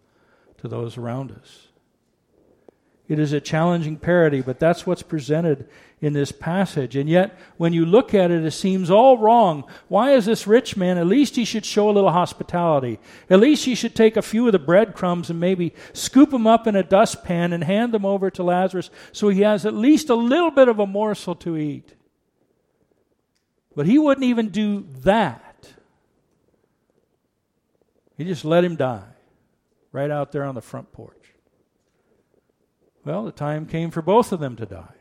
to 0.57 0.67
those 0.67 0.97
around 0.97 1.31
us. 1.31 1.67
It 3.07 3.19
is 3.19 3.33
a 3.33 3.39
challenging 3.39 3.97
parody, 3.97 4.41
but 4.41 4.59
that's 4.59 4.87
what's 4.87 5.03
presented 5.03 5.69
in 6.01 6.13
this 6.13 6.31
passage. 6.31 6.95
And 6.95 7.07
yet, 7.07 7.37
when 7.57 7.71
you 7.71 7.85
look 7.85 8.15
at 8.15 8.31
it, 8.31 8.43
it 8.43 8.51
seems 8.51 8.89
all 8.89 9.19
wrong. 9.19 9.63
Why 9.87 10.11
is 10.11 10.25
this 10.25 10.47
rich 10.47 10.75
man? 10.75 10.97
At 10.97 11.05
least 11.05 11.35
he 11.35 11.45
should 11.45 11.65
show 11.65 11.87
a 11.87 11.93
little 11.93 12.11
hospitality. 12.11 12.99
At 13.29 13.39
least 13.39 13.65
he 13.65 13.75
should 13.75 13.95
take 13.95 14.17
a 14.17 14.23
few 14.23 14.47
of 14.47 14.53
the 14.53 14.59
breadcrumbs 14.59 15.29
and 15.29 15.39
maybe 15.39 15.73
scoop 15.93 16.31
them 16.31 16.47
up 16.47 16.65
in 16.65 16.75
a 16.75 16.83
dustpan 16.83 17.53
and 17.53 17.63
hand 17.63 17.93
them 17.93 18.05
over 18.05 18.31
to 18.31 18.43
Lazarus 18.43 18.89
so 19.11 19.29
he 19.29 19.41
has 19.41 19.67
at 19.67 19.75
least 19.75 20.09
a 20.09 20.15
little 20.15 20.51
bit 20.51 20.67
of 20.67 20.79
a 20.79 20.87
morsel 20.87 21.35
to 21.35 21.55
eat. 21.57 21.93
But 23.75 23.85
he 23.85 23.99
wouldn't 23.99 24.25
even 24.25 24.49
do 24.49 24.85
that. 25.03 25.73
He 28.17 28.23
just 28.23 28.45
let 28.45 28.63
him 28.63 28.77
die 28.77 29.03
right 29.91 30.09
out 30.09 30.31
there 30.31 30.43
on 30.43 30.55
the 30.55 30.61
front 30.61 30.91
porch. 30.91 31.34
Well, 33.05 33.23
the 33.23 33.31
time 33.31 33.67
came 33.67 33.91
for 33.91 34.01
both 34.01 34.31
of 34.31 34.39
them 34.39 34.55
to 34.55 34.65
die. 34.65 34.95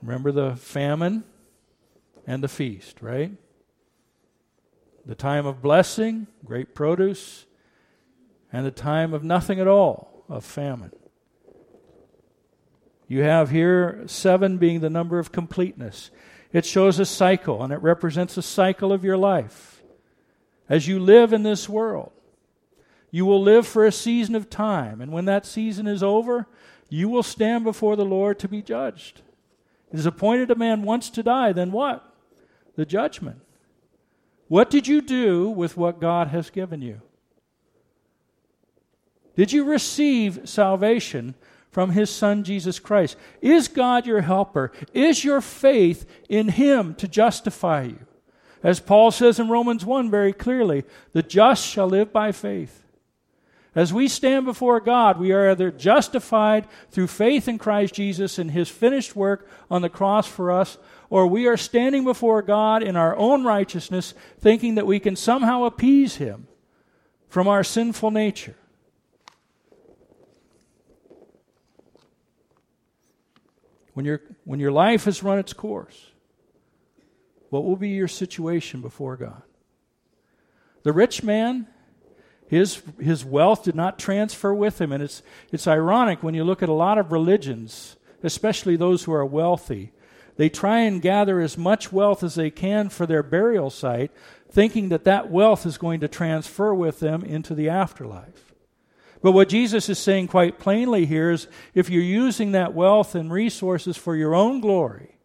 Remember 0.00 0.30
the 0.30 0.54
famine 0.54 1.24
and 2.26 2.44
the 2.44 2.48
feast, 2.48 3.02
right? 3.02 3.32
The 5.04 5.16
time 5.16 5.46
of 5.46 5.60
blessing, 5.60 6.28
great 6.44 6.74
produce, 6.74 7.46
and 8.52 8.64
the 8.64 8.70
time 8.70 9.14
of 9.14 9.24
nothing 9.24 9.58
at 9.58 9.66
all, 9.66 10.24
of 10.28 10.44
famine. 10.44 10.92
You 13.08 13.22
have 13.22 13.50
here 13.50 14.04
seven 14.06 14.58
being 14.58 14.80
the 14.80 14.90
number 14.90 15.18
of 15.18 15.32
completeness. 15.32 16.10
It 16.52 16.64
shows 16.64 17.00
a 17.00 17.04
cycle, 17.04 17.62
and 17.64 17.72
it 17.72 17.82
represents 17.82 18.36
a 18.36 18.42
cycle 18.42 18.92
of 18.92 19.04
your 19.04 19.16
life. 19.16 19.82
As 20.68 20.86
you 20.86 21.00
live 21.00 21.32
in 21.32 21.42
this 21.42 21.68
world, 21.68 22.12
you 23.16 23.24
will 23.24 23.40
live 23.40 23.66
for 23.66 23.86
a 23.86 23.92
season 23.92 24.34
of 24.34 24.50
time, 24.50 25.00
and 25.00 25.10
when 25.10 25.24
that 25.24 25.46
season 25.46 25.86
is 25.86 26.02
over, 26.02 26.46
you 26.90 27.08
will 27.08 27.22
stand 27.22 27.64
before 27.64 27.96
the 27.96 28.04
Lord 28.04 28.38
to 28.40 28.46
be 28.46 28.60
judged. 28.60 29.22
It 29.90 29.98
is 29.98 30.04
appointed 30.04 30.50
a 30.50 30.54
man 30.54 30.82
once 30.82 31.08
to 31.08 31.22
die, 31.22 31.52
then 31.52 31.72
what? 31.72 32.14
The 32.74 32.84
judgment. 32.84 33.40
What 34.48 34.68
did 34.68 34.86
you 34.86 35.00
do 35.00 35.48
with 35.48 35.78
what 35.78 35.98
God 35.98 36.28
has 36.28 36.50
given 36.50 36.82
you? 36.82 37.00
Did 39.34 39.50
you 39.50 39.64
receive 39.64 40.40
salvation 40.44 41.36
from 41.70 41.92
his 41.92 42.10
son 42.10 42.44
Jesus 42.44 42.78
Christ? 42.78 43.16
Is 43.40 43.66
God 43.66 44.06
your 44.06 44.20
helper? 44.20 44.72
Is 44.92 45.24
your 45.24 45.40
faith 45.40 46.04
in 46.28 46.48
him 46.48 46.94
to 46.96 47.08
justify 47.08 47.84
you? 47.84 48.06
As 48.62 48.78
Paul 48.78 49.10
says 49.10 49.38
in 49.38 49.48
Romans 49.48 49.86
1 49.86 50.10
very 50.10 50.34
clearly, 50.34 50.84
the 51.14 51.22
just 51.22 51.66
shall 51.66 51.86
live 51.86 52.12
by 52.12 52.30
faith. 52.30 52.82
As 53.76 53.92
we 53.92 54.08
stand 54.08 54.46
before 54.46 54.80
God, 54.80 55.20
we 55.20 55.32
are 55.32 55.50
either 55.50 55.70
justified 55.70 56.66
through 56.90 57.08
faith 57.08 57.46
in 57.46 57.58
Christ 57.58 57.92
Jesus 57.92 58.38
and 58.38 58.50
his 58.50 58.70
finished 58.70 59.14
work 59.14 59.46
on 59.70 59.82
the 59.82 59.90
cross 59.90 60.26
for 60.26 60.50
us, 60.50 60.78
or 61.10 61.26
we 61.26 61.46
are 61.46 61.58
standing 61.58 62.02
before 62.02 62.40
God 62.40 62.82
in 62.82 62.96
our 62.96 63.14
own 63.16 63.44
righteousness, 63.44 64.14
thinking 64.40 64.76
that 64.76 64.86
we 64.86 64.98
can 64.98 65.14
somehow 65.14 65.64
appease 65.64 66.16
him 66.16 66.48
from 67.28 67.46
our 67.48 67.62
sinful 67.62 68.10
nature. 68.10 68.56
When, 73.92 74.06
your 74.06 74.22
when 74.44 74.58
your 74.58 74.72
life 74.72 75.04
has 75.04 75.22
run 75.22 75.38
its 75.38 75.52
course, 75.52 76.12
what 77.50 77.64
will 77.64 77.76
be 77.76 77.90
your 77.90 78.08
situation 78.08 78.80
before 78.80 79.18
God? 79.18 79.42
The 80.82 80.94
rich 80.94 81.22
man 81.22 81.66
his, 82.48 82.82
his 83.00 83.24
wealth 83.24 83.64
did 83.64 83.74
not 83.74 83.98
transfer 83.98 84.54
with 84.54 84.80
him. 84.80 84.92
And 84.92 85.02
it's, 85.02 85.22
it's 85.52 85.66
ironic 85.66 86.22
when 86.22 86.34
you 86.34 86.44
look 86.44 86.62
at 86.62 86.68
a 86.68 86.74
lot 86.74 86.98
of 86.98 87.12
religions, 87.12 87.96
especially 88.22 88.76
those 88.76 89.04
who 89.04 89.12
are 89.12 89.26
wealthy. 89.26 89.92
They 90.36 90.48
try 90.48 90.80
and 90.80 91.02
gather 91.02 91.40
as 91.40 91.56
much 91.56 91.92
wealth 91.92 92.22
as 92.22 92.34
they 92.34 92.50
can 92.50 92.88
for 92.88 93.06
their 93.06 93.22
burial 93.22 93.70
site, 93.70 94.10
thinking 94.50 94.90
that 94.90 95.04
that 95.04 95.30
wealth 95.30 95.66
is 95.66 95.78
going 95.78 96.00
to 96.00 96.08
transfer 96.08 96.74
with 96.74 97.00
them 97.00 97.24
into 97.24 97.54
the 97.54 97.68
afterlife. 97.68 98.54
But 99.22 99.32
what 99.32 99.48
Jesus 99.48 99.88
is 99.88 99.98
saying 99.98 100.28
quite 100.28 100.58
plainly 100.58 101.06
here 101.06 101.30
is 101.30 101.48
if 101.74 101.90
you're 101.90 102.02
using 102.02 102.52
that 102.52 102.74
wealth 102.74 103.14
and 103.14 103.32
resources 103.32 103.96
for 103.96 104.14
your 104.14 104.34
own 104.34 104.60
glory, 104.60 105.15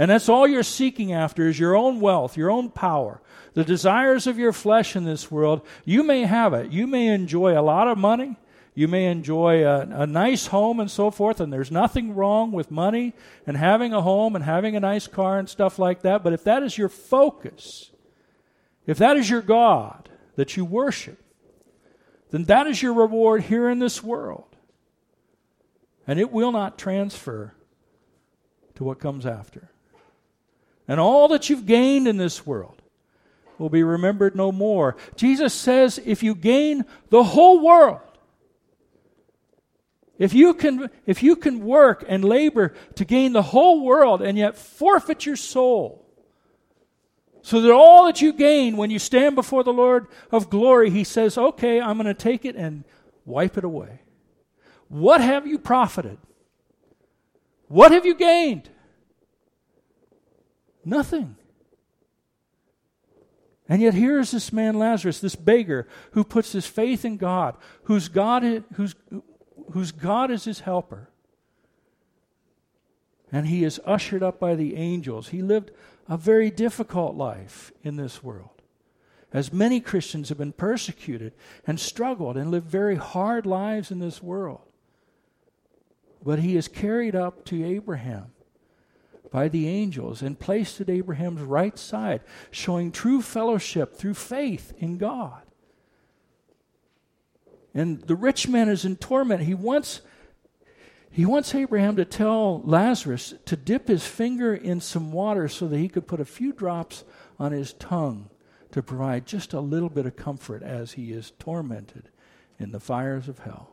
and 0.00 0.10
that's 0.10 0.30
all 0.30 0.48
you're 0.48 0.62
seeking 0.62 1.12
after 1.12 1.46
is 1.46 1.58
your 1.58 1.76
own 1.76 2.00
wealth, 2.00 2.34
your 2.34 2.50
own 2.50 2.70
power, 2.70 3.20
the 3.52 3.64
desires 3.64 4.26
of 4.26 4.38
your 4.38 4.54
flesh 4.54 4.96
in 4.96 5.04
this 5.04 5.30
world, 5.30 5.60
you 5.84 6.02
may 6.02 6.22
have 6.22 6.54
it. 6.54 6.72
You 6.72 6.86
may 6.86 7.08
enjoy 7.08 7.52
a 7.52 7.60
lot 7.60 7.86
of 7.86 7.98
money. 7.98 8.36
You 8.74 8.88
may 8.88 9.04
enjoy 9.04 9.62
a, 9.62 9.80
a, 9.80 10.06
nice 10.06 10.46
home 10.46 10.80
and 10.80 10.90
so 10.90 11.10
forth, 11.10 11.38
and 11.38 11.52
there's 11.52 11.70
nothing 11.70 12.14
wrong 12.14 12.50
with 12.50 12.70
money 12.70 13.12
and 13.46 13.58
having 13.58 13.92
a 13.92 14.00
home 14.00 14.34
and 14.34 14.42
having 14.42 14.74
a 14.74 14.80
nice 14.80 15.06
car 15.06 15.38
and 15.38 15.46
stuff 15.46 15.78
like 15.78 16.00
that. 16.00 16.24
But 16.24 16.32
if 16.32 16.44
that 16.44 16.62
is 16.62 16.78
your 16.78 16.88
focus, 16.88 17.90
if 18.86 18.96
that 18.96 19.18
is 19.18 19.28
your 19.28 19.42
God 19.42 20.08
that 20.36 20.56
you 20.56 20.64
worship, 20.64 21.22
then 22.30 22.44
that 22.44 22.66
is 22.66 22.80
your 22.80 22.94
reward 22.94 23.42
here 23.42 23.68
in 23.68 23.80
this 23.80 24.02
world. 24.02 24.56
And 26.06 26.18
it 26.18 26.32
will 26.32 26.52
not 26.52 26.78
transfer 26.78 27.54
to 28.76 28.84
what 28.84 28.98
comes 28.98 29.26
after. 29.26 29.70
And 30.90 30.98
all 30.98 31.28
that 31.28 31.48
you've 31.48 31.66
gained 31.66 32.08
in 32.08 32.16
this 32.16 32.44
world, 32.44 32.82
will 33.58 33.68
be 33.68 33.84
remembered 33.84 34.34
no 34.34 34.50
more. 34.50 34.96
Jesus 35.14 35.54
says 35.54 36.00
if 36.04 36.24
you 36.24 36.34
gain 36.34 36.84
the 37.10 37.22
whole 37.22 37.64
world, 37.64 38.00
if 40.18 40.34
you 40.34 40.52
can, 40.52 40.90
if 41.06 41.22
you 41.22 41.36
can 41.36 41.64
work 41.64 42.04
and 42.08 42.24
labor 42.24 42.74
to 42.96 43.04
gain 43.04 43.32
the 43.32 43.42
whole 43.42 43.84
world 43.84 44.20
and 44.20 44.36
yet 44.36 44.58
forfeit 44.58 45.24
your 45.26 45.36
soul, 45.36 46.04
so 47.42 47.60
that 47.60 47.70
all 47.70 48.06
that 48.06 48.20
you 48.20 48.32
gain 48.32 48.76
when 48.76 48.90
you 48.90 48.98
stand 48.98 49.36
before 49.36 49.62
the 49.62 49.72
Lord 49.72 50.08
of 50.32 50.50
glory, 50.50 50.90
He 50.90 51.04
says, 51.04 51.38
okay, 51.38 51.80
I'm 51.80 51.98
going 51.98 52.06
to 52.06 52.14
take 52.14 52.44
it 52.44 52.56
and 52.56 52.82
wipe 53.24 53.56
it 53.56 53.62
away. 53.62 54.00
What 54.88 55.20
have 55.20 55.46
you 55.46 55.56
profited? 55.56 56.18
What 57.68 57.92
have 57.92 58.04
you 58.04 58.16
gained? 58.16 58.68
Nothing. 60.84 61.36
And 63.68 63.80
yet 63.80 63.94
here 63.94 64.18
is 64.18 64.32
this 64.32 64.52
man 64.52 64.78
Lazarus, 64.78 65.20
this 65.20 65.36
beggar, 65.36 65.86
who 66.12 66.24
puts 66.24 66.52
his 66.52 66.66
faith 66.66 67.04
in 67.04 67.16
God, 67.16 67.56
whose 67.84 68.08
God 68.08 68.42
is, 68.42 68.62
whose, 68.74 68.96
whose 69.72 69.92
God 69.92 70.30
is 70.30 70.44
his 70.44 70.60
helper. 70.60 71.08
And 73.30 73.46
he 73.46 73.62
is 73.62 73.80
ushered 73.84 74.24
up 74.24 74.40
by 74.40 74.56
the 74.56 74.74
angels. 74.74 75.28
He 75.28 75.40
lived 75.40 75.70
a 76.08 76.16
very 76.16 76.50
difficult 76.50 77.14
life 77.14 77.70
in 77.84 77.94
this 77.94 78.24
world. 78.24 78.60
As 79.32 79.52
many 79.52 79.78
Christians 79.78 80.28
have 80.30 80.38
been 80.38 80.52
persecuted 80.52 81.32
and 81.64 81.78
struggled 81.78 82.36
and 82.36 82.50
lived 82.50 82.66
very 82.66 82.96
hard 82.96 83.46
lives 83.46 83.92
in 83.92 84.00
this 84.00 84.20
world. 84.20 84.62
But 86.24 86.40
he 86.40 86.56
is 86.56 86.66
carried 86.66 87.14
up 87.14 87.44
to 87.46 87.64
Abraham 87.64 88.32
by 89.30 89.48
the 89.48 89.68
angels 89.68 90.22
and 90.22 90.38
placed 90.38 90.80
at 90.80 90.90
Abraham's 90.90 91.42
right 91.42 91.78
side, 91.78 92.20
showing 92.50 92.90
true 92.90 93.22
fellowship 93.22 93.94
through 93.94 94.14
faith 94.14 94.72
in 94.78 94.98
God. 94.98 95.42
And 97.72 98.00
the 98.02 98.16
rich 98.16 98.48
man 98.48 98.68
is 98.68 98.84
in 98.84 98.96
torment. 98.96 99.42
He 99.42 99.54
wants, 99.54 100.00
he 101.10 101.24
wants 101.24 101.54
Abraham 101.54 101.96
to 101.96 102.04
tell 102.04 102.60
Lazarus 102.62 103.34
to 103.46 103.56
dip 103.56 103.86
his 103.86 104.04
finger 104.04 104.54
in 104.54 104.80
some 104.80 105.12
water 105.12 105.46
so 105.48 105.68
that 105.68 105.78
he 105.78 105.88
could 105.88 106.08
put 106.08 106.20
a 106.20 106.24
few 106.24 106.52
drops 106.52 107.04
on 107.38 107.52
his 107.52 107.72
tongue 107.74 108.28
to 108.72 108.82
provide 108.82 109.26
just 109.26 109.52
a 109.52 109.60
little 109.60 109.88
bit 109.88 110.06
of 110.06 110.16
comfort 110.16 110.62
as 110.62 110.92
he 110.92 111.12
is 111.12 111.32
tormented 111.38 112.08
in 112.58 112.72
the 112.72 112.80
fires 112.80 113.28
of 113.28 113.40
hell. 113.40 113.70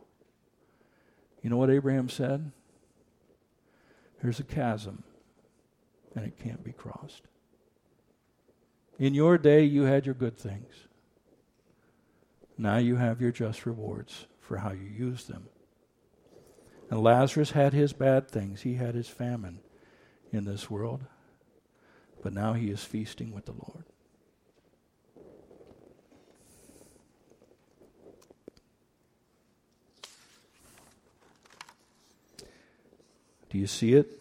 You 1.42 1.50
know 1.50 1.58
what 1.58 1.70
Abraham 1.70 2.10
said? 2.10 2.52
There's 4.22 4.40
a 4.40 4.44
chasm, 4.44 5.04
and 6.18 6.26
it 6.26 6.44
can't 6.44 6.64
be 6.64 6.72
crossed. 6.72 7.22
In 8.98 9.14
your 9.14 9.38
day, 9.38 9.64
you 9.64 9.84
had 9.84 10.08
your 10.08 10.16
good 10.16 10.36
things. 10.36 10.74
Now 12.58 12.78
you 12.78 12.96
have 12.96 13.22
your 13.22 13.32
just 13.32 13.68
rewards 13.68 14.26
for 14.40 14.58
how 14.58 14.72
you 14.72 14.88
use 14.88 15.26
them. 15.26 15.48
And 16.90 17.04
Lazarus 17.04 17.52
had 17.52 17.74
his 17.74 17.94
bad 17.94 18.28
things, 18.28 18.64
he 18.64 18.76
had 18.76 18.96
his 18.96 19.08
famine 19.08 19.60
in 20.32 20.46
this 20.46 20.72
world, 20.72 21.06
but 22.24 22.34
now 22.34 22.54
he 22.54 22.72
is 22.72 22.84
feasting 22.84 23.32
with 23.32 23.46
the 23.46 23.52
Lord. 23.52 23.84
Do 33.52 33.60
you 33.60 33.68
see 33.68 33.94
it? 33.94 34.20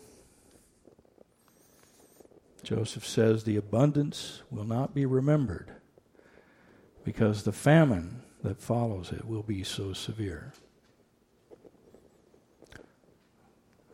Joseph 2.67 3.07
says 3.07 3.45
the 3.45 3.57
abundance 3.57 4.43
will 4.51 4.65
not 4.65 4.93
be 4.93 5.07
remembered 5.07 5.71
because 7.05 7.45
the 7.45 7.53
famine 7.53 8.23
that 8.43 8.61
follows 8.61 9.13
it 9.13 9.25
will 9.25 9.45
be 9.45 9.63
so 9.63 9.93
severe. 9.93 10.53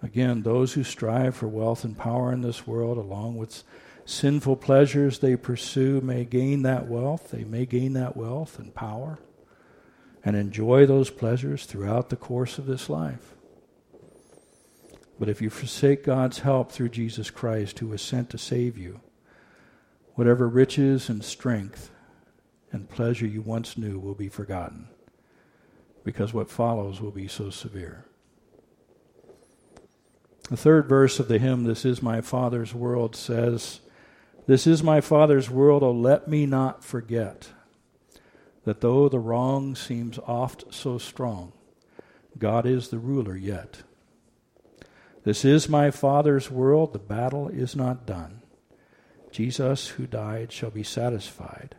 Again, 0.03 0.43
those 0.43 0.73
who 0.73 0.85
strive 0.85 1.37
for 1.37 1.49
wealth 1.49 1.85
and 1.85 1.99
power 1.99 2.33
in 2.33 2.41
this 2.41 2.67
world, 2.67 2.97
along 2.97 3.37
with 3.37 3.63
sinful 4.07 4.57
pleasures 4.57 5.19
they 5.19 5.37
pursue, 5.37 6.01
may 6.01 6.25
gain 6.25 6.63
that 6.63 6.89
wealth. 6.89 7.31
They 7.31 7.45
may 7.45 7.67
gain 7.67 7.93
that 7.93 8.17
wealth 8.17 8.59
and 8.59 8.75
power 8.75 9.19
and 10.25 10.35
enjoy 10.35 10.87
those 10.87 11.11
pleasures 11.11 11.67
throughout 11.67 12.09
the 12.09 12.17
course 12.17 12.57
of 12.57 12.65
this 12.65 12.89
life. 12.89 13.35
But 15.23 15.29
if 15.29 15.41
you 15.41 15.51
forsake 15.51 16.03
God's 16.03 16.41
help 16.41 16.73
through 16.73 16.89
Jesus 16.89 17.31
Christ, 17.31 17.79
who 17.79 17.87
was 17.87 18.03
sent 18.03 18.29
to 18.31 18.39
save 18.39 18.77
you, 18.77 19.03
whatever 20.17 20.49
riches 20.49 21.09
and 21.09 21.23
strength 21.23 21.93
and 22.73 22.91
pleasure 22.91 23.29
you 23.29 23.41
once 23.41 23.79
knew 23.79 24.01
will 24.01 24.17
be 24.17 24.29
forgotten, 24.29 24.89
because 26.03 26.35
what 26.35 26.51
follows 26.51 27.01
will 27.01 27.13
be 27.13 27.29
so 27.29 27.51
severe. 27.51 28.05
The 30.51 30.57
third 30.57 30.89
verse 30.89 31.21
of 31.21 31.29
the 31.29 31.39
hymn, 31.39 31.63
This 31.63 31.85
is 31.85 32.03
my 32.03 32.21
Father's 32.21 32.75
world, 32.75 33.15
says, 33.15 33.79
This 34.49 34.67
is 34.67 34.83
my 34.83 35.01
Father's 35.01 35.49
world, 35.49 35.85
oh, 35.85 35.93
let 35.93 36.27
me 36.27 36.47
not 36.47 36.83
forget 36.83 37.51
that 38.65 38.81
though 38.81 39.09
the 39.09 39.21
wrong 39.21 39.77
seems 39.77 40.19
oft 40.27 40.75
so 40.75 40.99
strong, 40.99 41.53
God 42.37 42.67
is 42.67 42.89
the 42.89 42.99
ruler 42.99 43.37
yet. 43.37 43.85
This 45.25 45.45
is 45.45 45.69
my 45.69 45.91
Father's 45.91 46.51
world, 46.51 46.93
the 46.93 46.99
battle 46.99 47.49
is 47.49 47.77
not 47.77 48.07
done. 48.07 48.43
Jesus, 49.31 49.89
who 49.89 50.07
died, 50.07 50.51
shall 50.51 50.71
be 50.71 50.83
satisfied, 50.83 51.77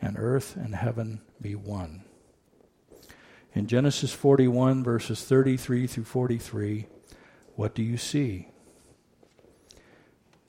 and 0.00 0.16
earth 0.18 0.54
and 0.56 0.74
heaven 0.74 1.22
be 1.40 1.54
one. 1.54 2.04
In 3.54 3.66
Genesis 3.66 4.12
41, 4.12 4.84
verses 4.84 5.24
33 5.24 5.86
through 5.86 6.04
43, 6.04 6.86
what 7.56 7.74
do 7.74 7.82
you 7.82 7.96
see? 7.96 8.48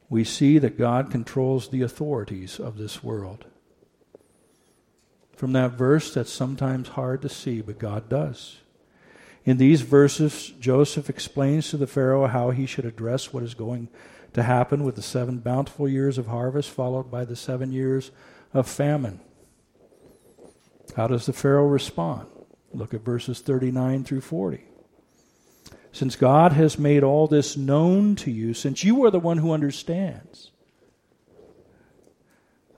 We 0.10 0.24
see 0.24 0.60
that 0.60 0.78
God 0.78 1.10
controls 1.10 1.70
the 1.70 1.82
authorities 1.82 2.60
of 2.60 2.78
this 2.78 3.04
world. 3.04 3.46
From 5.36 5.54
that 5.54 5.72
verse, 5.72 6.14
that's 6.14 6.32
sometimes 6.32 6.90
hard 6.90 7.22
to 7.24 7.30
see, 7.30 7.62
but 7.62 7.80
God 7.80 8.10
does. 8.10 8.58
In 9.46 9.58
these 9.58 9.82
verses, 9.82 10.54
Joseph 10.60 11.10
explains 11.10 11.70
to 11.70 11.78
the 11.78 11.88
Pharaoh 11.88 12.28
how 12.28 12.52
he 12.52 12.66
should 12.66 12.86
address 12.86 13.34
what 13.34 13.44
is 13.44 13.54
going 13.54 13.90
to 14.34 14.44
happen 14.44 14.84
with 14.84 14.96
the 14.96 15.02
seven 15.02 15.40
bountiful 15.40 15.88
years 15.88 16.18
of 16.18 16.28
harvest, 16.28 16.70
followed 16.70 17.12
by 17.12 17.26
the 17.26 17.36
seven 17.36 17.72
years 17.72 18.12
of 18.54 18.68
famine. 18.68 19.20
How 20.96 21.08
does 21.08 21.26
the 21.26 21.34
Pharaoh 21.34 21.68
respond? 21.68 22.28
Look 22.74 22.94
at 22.94 23.02
verses 23.02 23.42
39 23.42 24.06
through 24.06 24.22
40. 24.22 24.64
Since 25.92 26.16
God 26.16 26.54
has 26.54 26.80
made 26.80 27.04
all 27.04 27.28
this 27.28 27.56
known 27.58 28.16
to 28.18 28.32
you, 28.32 28.54
since 28.54 28.84
you 28.84 29.04
are 29.04 29.12
the 29.12 29.20
one 29.20 29.38
who 29.38 29.52
understands, 29.52 30.52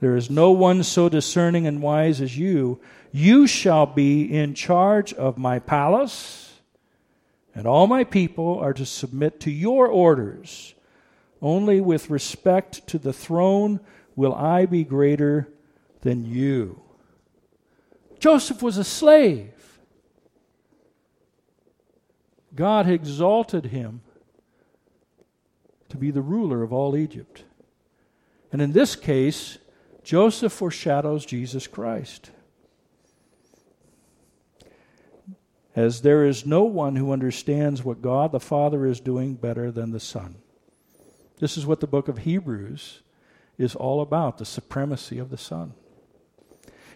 there 0.01 0.17
is 0.17 0.29
no 0.29 0.51
one 0.51 0.83
so 0.83 1.07
discerning 1.07 1.65
and 1.65 1.81
wise 1.81 2.19
as 2.19 2.37
you, 2.37 2.81
you 3.11 3.47
shall 3.47 3.85
be 3.85 4.23
in 4.23 4.53
charge 4.53 5.13
of 5.13 5.37
my 5.37 5.59
palace 5.59 6.44
and 7.55 7.65
all 7.65 7.87
my 7.87 8.03
people 8.03 8.59
are 8.59 8.73
to 8.73 8.85
submit 8.85 9.39
to 9.39 9.51
your 9.51 9.87
orders. 9.87 10.75
Only 11.41 11.79
with 11.79 12.09
respect 12.09 12.85
to 12.87 12.99
the 12.99 13.13
throne 13.13 13.79
will 14.15 14.35
I 14.35 14.65
be 14.65 14.83
greater 14.83 15.49
than 16.01 16.25
you. 16.25 16.81
Joseph 18.19 18.61
was 18.61 18.77
a 18.77 18.83
slave. 18.83 19.79
God 22.53 22.89
exalted 22.89 23.67
him 23.67 24.01
to 25.89 25.97
be 25.97 26.11
the 26.11 26.21
ruler 26.21 26.61
of 26.61 26.73
all 26.73 26.95
Egypt. 26.95 27.43
And 28.51 28.61
in 28.61 28.71
this 28.71 28.95
case, 28.95 29.57
Joseph 30.03 30.53
foreshadows 30.53 31.25
Jesus 31.25 31.67
Christ. 31.67 32.31
As 35.75 36.01
there 36.01 36.25
is 36.25 36.45
no 36.45 36.63
one 36.63 36.95
who 36.95 37.11
understands 37.11 37.83
what 37.83 38.01
God 38.01 38.31
the 38.31 38.39
Father 38.39 38.85
is 38.85 38.99
doing 38.99 39.35
better 39.35 39.71
than 39.71 39.91
the 39.91 39.99
Son. 39.99 40.35
This 41.39 41.57
is 41.57 41.65
what 41.65 41.81
the 41.81 41.87
book 41.87 42.07
of 42.07 42.19
Hebrews 42.19 43.01
is 43.57 43.75
all 43.75 44.01
about 44.01 44.37
the 44.37 44.45
supremacy 44.45 45.19
of 45.19 45.29
the 45.29 45.37
Son. 45.37 45.73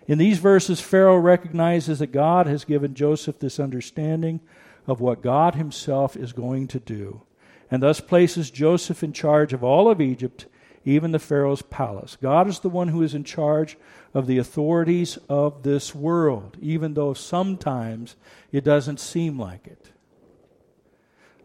In 0.08 0.18
these 0.18 0.40
verses, 0.40 0.80
Pharaoh 0.80 1.18
recognizes 1.18 2.00
that 2.00 2.08
God 2.08 2.48
has 2.48 2.66
given 2.66 2.96
Joseph 2.96 3.40
this 3.40 3.60
understanding 3.60 4.40
of 4.88 5.02
what 5.02 5.22
God 5.22 5.56
himself 5.56 6.16
is 6.16 6.34
going 6.34 6.68
to 6.70 6.80
do, 6.80 7.22
and 7.70 7.84
thus 7.84 8.00
places 8.00 8.50
Joseph 8.50 9.04
in 9.04 9.14
charge 9.14 9.54
of 9.54 9.64
all 9.64 9.92
of 9.92 10.02
Egypt 10.02 10.48
even 10.90 11.12
the 11.12 11.20
Pharaoh's 11.20 11.62
palace. 11.62 12.18
God 12.22 12.48
is 12.48 12.60
the 12.60 12.70
one 12.70 12.88
who 12.88 13.04
is 13.04 13.14
in 13.14 13.24
charge 13.24 13.78
of 14.14 14.28
the 14.28 14.38
authorities 14.38 15.18
of 15.30 15.64
this 15.64 15.94
world, 15.94 16.58
even 16.60 16.96
though 16.96 17.14
sometimes 17.14 18.16
it 18.52 18.64
doesn't 18.64 19.00
seem 19.00 19.40
like 19.40 19.68
it. 19.68 19.92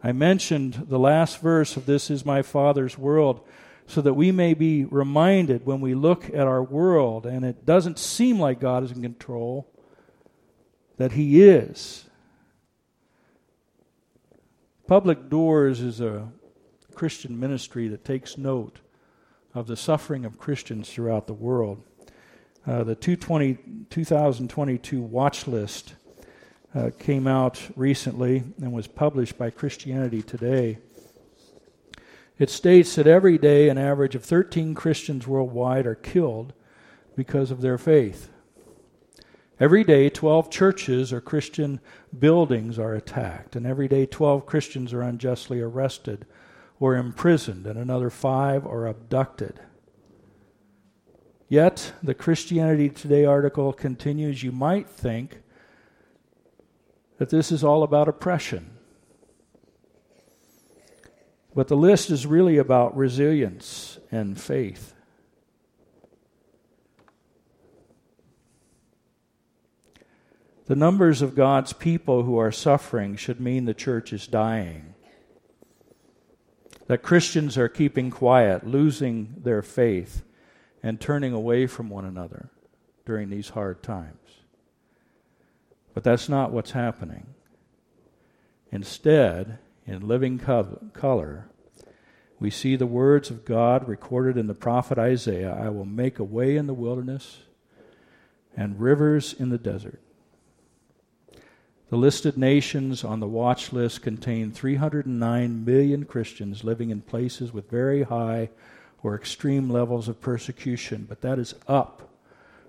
I 0.03 0.11
mentioned 0.11 0.85
the 0.89 0.99
last 0.99 1.39
verse 1.39 1.77
of 1.77 1.85
This 1.85 2.09
is 2.09 2.25
My 2.25 2.41
Father's 2.41 2.97
world 2.97 3.41
so 3.87 4.01
that 4.01 4.13
we 4.15 4.31
may 4.31 4.53
be 4.53 4.85
reminded 4.85 5.65
when 5.65 5.79
we 5.79 5.93
look 5.93 6.25
at 6.29 6.47
our 6.47 6.63
world 6.63 7.25
and 7.25 7.45
it 7.45 7.65
doesn't 7.65 7.99
seem 7.99 8.39
like 8.39 8.59
God 8.59 8.83
is 8.83 8.91
in 8.91 9.01
control, 9.01 9.67
that 10.97 11.11
He 11.11 11.43
is. 11.43 12.05
Public 14.87 15.29
Doors 15.29 15.81
is 15.81 16.01
a 16.01 16.31
Christian 16.95 17.39
ministry 17.39 17.87
that 17.89 18.05
takes 18.05 18.37
note 18.37 18.79
of 19.55 19.67
the 19.67 19.77
suffering 19.77 20.25
of 20.25 20.37
Christians 20.37 20.89
throughout 20.89 21.27
the 21.27 21.33
world. 21.33 21.81
Uh, 22.67 22.83
the 22.83 22.95
2022 22.95 25.01
watch 25.01 25.47
list 25.47 25.93
uh, 26.75 26.89
came 26.99 27.25
out 27.25 27.61
recently 27.77 28.43
and 28.61 28.73
was 28.73 28.87
published 28.87 29.37
by 29.37 29.49
Christianity 29.49 30.21
Today. 30.21 30.79
It 32.37 32.49
states 32.49 32.95
that 32.95 33.07
every 33.07 33.37
day 33.37 33.69
an 33.69 33.77
average 33.77 34.13
of 34.13 34.25
13 34.25 34.75
Christians 34.75 35.25
worldwide 35.25 35.87
are 35.87 35.95
killed 35.95 36.51
because 37.15 37.49
of 37.49 37.61
their 37.61 37.77
faith. 37.77 38.29
Every 39.57 39.85
day, 39.85 40.09
12 40.09 40.51
churches 40.51 41.13
or 41.13 41.21
Christian 41.21 41.79
buildings 42.17 42.77
are 42.77 42.93
attacked, 42.93 43.55
and 43.55 43.65
every 43.65 43.87
day, 43.87 44.05
12 44.05 44.45
Christians 44.45 44.91
are 44.91 45.01
unjustly 45.01 45.61
arrested 45.61 46.25
or 46.79 46.95
imprisoned, 46.95 47.65
and 47.65 47.79
another 47.79 48.09
five 48.09 48.65
are 48.65 48.87
abducted. 48.87 49.59
Yet, 51.47 51.93
the 52.01 52.13
Christianity 52.13 52.89
Today 52.89 53.23
article 53.23 53.71
continues 53.71 54.43
you 54.43 54.51
might 54.51 54.89
think 54.89 55.41
that 57.17 57.29
this 57.29 57.51
is 57.51 57.63
all 57.63 57.83
about 57.83 58.07
oppression. 58.07 58.71
But 61.53 61.69
the 61.69 61.77
list 61.77 62.09
is 62.09 62.25
really 62.25 62.57
about 62.57 62.97
resilience 62.97 63.99
and 64.11 64.39
faith. 64.39 64.93
The 70.65 70.75
numbers 70.75 71.21
of 71.21 71.35
God's 71.35 71.73
people 71.73 72.23
who 72.23 72.37
are 72.37 72.51
suffering 72.51 73.15
should 73.15 73.39
mean 73.39 73.65
the 73.65 73.73
church 73.75 74.11
is 74.11 74.25
dying 74.25 74.94
that 76.87 77.03
Christians 77.03 77.57
are 77.57 77.67
keeping 77.67 78.11
quiet, 78.11 78.65
losing 78.65 79.35
their 79.37 79.61
faith, 79.61 80.23
and 80.83 81.01
turning 81.01 81.33
away 81.33 81.65
from 81.67 81.89
one 81.89 82.05
another 82.05 82.51
during 83.05 83.29
these 83.29 83.49
hard 83.49 83.81
times. 83.81 84.43
But 85.93 86.03
that's 86.03 86.29
not 86.29 86.51
what's 86.51 86.71
happening. 86.71 87.27
Instead, 88.71 89.59
in 89.87 90.07
living 90.07 90.37
color, 90.37 91.49
we 92.39 92.49
see 92.49 92.75
the 92.75 92.85
words 92.85 93.29
of 93.29 93.45
God 93.45 93.87
recorded 93.87 94.37
in 94.37 94.47
the 94.47 94.53
prophet 94.53 94.97
Isaiah 94.97 95.53
I 95.53 95.69
will 95.69 95.85
make 95.85 96.19
a 96.19 96.23
way 96.23 96.57
in 96.57 96.67
the 96.67 96.73
wilderness 96.73 97.39
and 98.55 98.79
rivers 98.79 99.33
in 99.33 99.49
the 99.49 99.57
desert. 99.57 100.01
The 101.89 101.97
listed 101.97 102.35
nations 102.35 103.03
on 103.03 103.19
the 103.19 103.27
watch 103.27 103.71
list 103.71 104.01
contain 104.01 104.51
309 104.51 105.65
million 105.65 106.05
Christians 106.05 106.63
living 106.63 106.89
in 106.89 107.01
places 107.01 107.53
with 107.53 107.69
very 107.69 108.03
high 108.03 108.49
or 109.03 109.13
extreme 109.13 109.69
levels 109.69 110.07
of 110.07 110.19
persecution, 110.19 111.05
but 111.07 111.21
that 111.21 111.37
is 111.37 111.53
up 111.67 112.09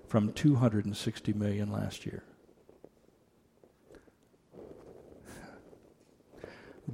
from 0.07 0.31
260 0.33 1.33
million 1.33 1.71
last 1.71 2.05
year. 2.05 2.23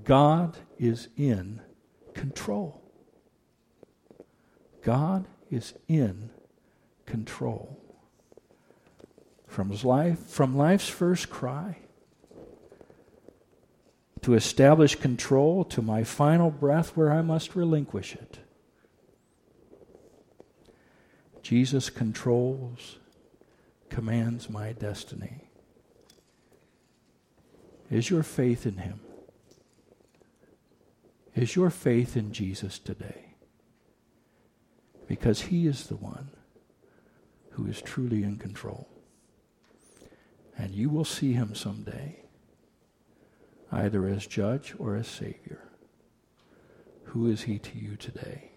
God 0.05 0.57
is 0.79 1.09
in 1.17 1.61
control. 2.13 2.81
God 4.81 5.25
is 5.51 5.73
in 5.89 6.29
control. 7.05 7.77
From 9.45 9.71
life, 9.83 10.19
from 10.19 10.57
life's 10.57 10.87
first 10.87 11.29
cry 11.29 11.82
to 14.23 14.33
establish 14.33 14.95
control 14.95 15.63
to 15.65 15.81
my 15.81 16.03
final 16.03 16.49
breath 16.49 16.95
where 16.95 17.11
I 17.11 17.21
must 17.21 17.55
relinquish 17.55 18.15
it. 18.15 18.39
Jesus 21.41 21.89
controls, 21.89 22.97
commands 23.89 24.49
my 24.49 24.71
destiny. 24.71 25.49
Is 27.91 28.09
your 28.09 28.23
faith 28.23 28.65
in 28.65 28.77
Him? 28.77 29.01
Is 31.35 31.55
your 31.55 31.69
faith 31.69 32.15
in 32.15 32.31
Jesus 32.31 32.79
today? 32.79 33.35
Because 35.05 35.41
He 35.41 35.67
is 35.67 35.87
the 35.87 35.97
one 35.97 36.29
who 37.51 37.67
is 37.67 37.81
truly 37.81 38.23
in 38.23 38.37
control. 38.37 38.87
And 40.57 40.71
you 40.71 40.89
will 40.89 41.05
see 41.05 41.33
Him 41.33 41.55
someday, 41.55 42.22
either 43.73 44.07
as 44.07 44.27
judge 44.27 44.75
or 44.77 44.95
as 44.95 45.07
Savior. 45.07 45.67
Who 47.05 47.27
is 47.29 47.43
He 47.43 47.59
to 47.59 47.77
you 47.77 47.95
today? 47.95 48.52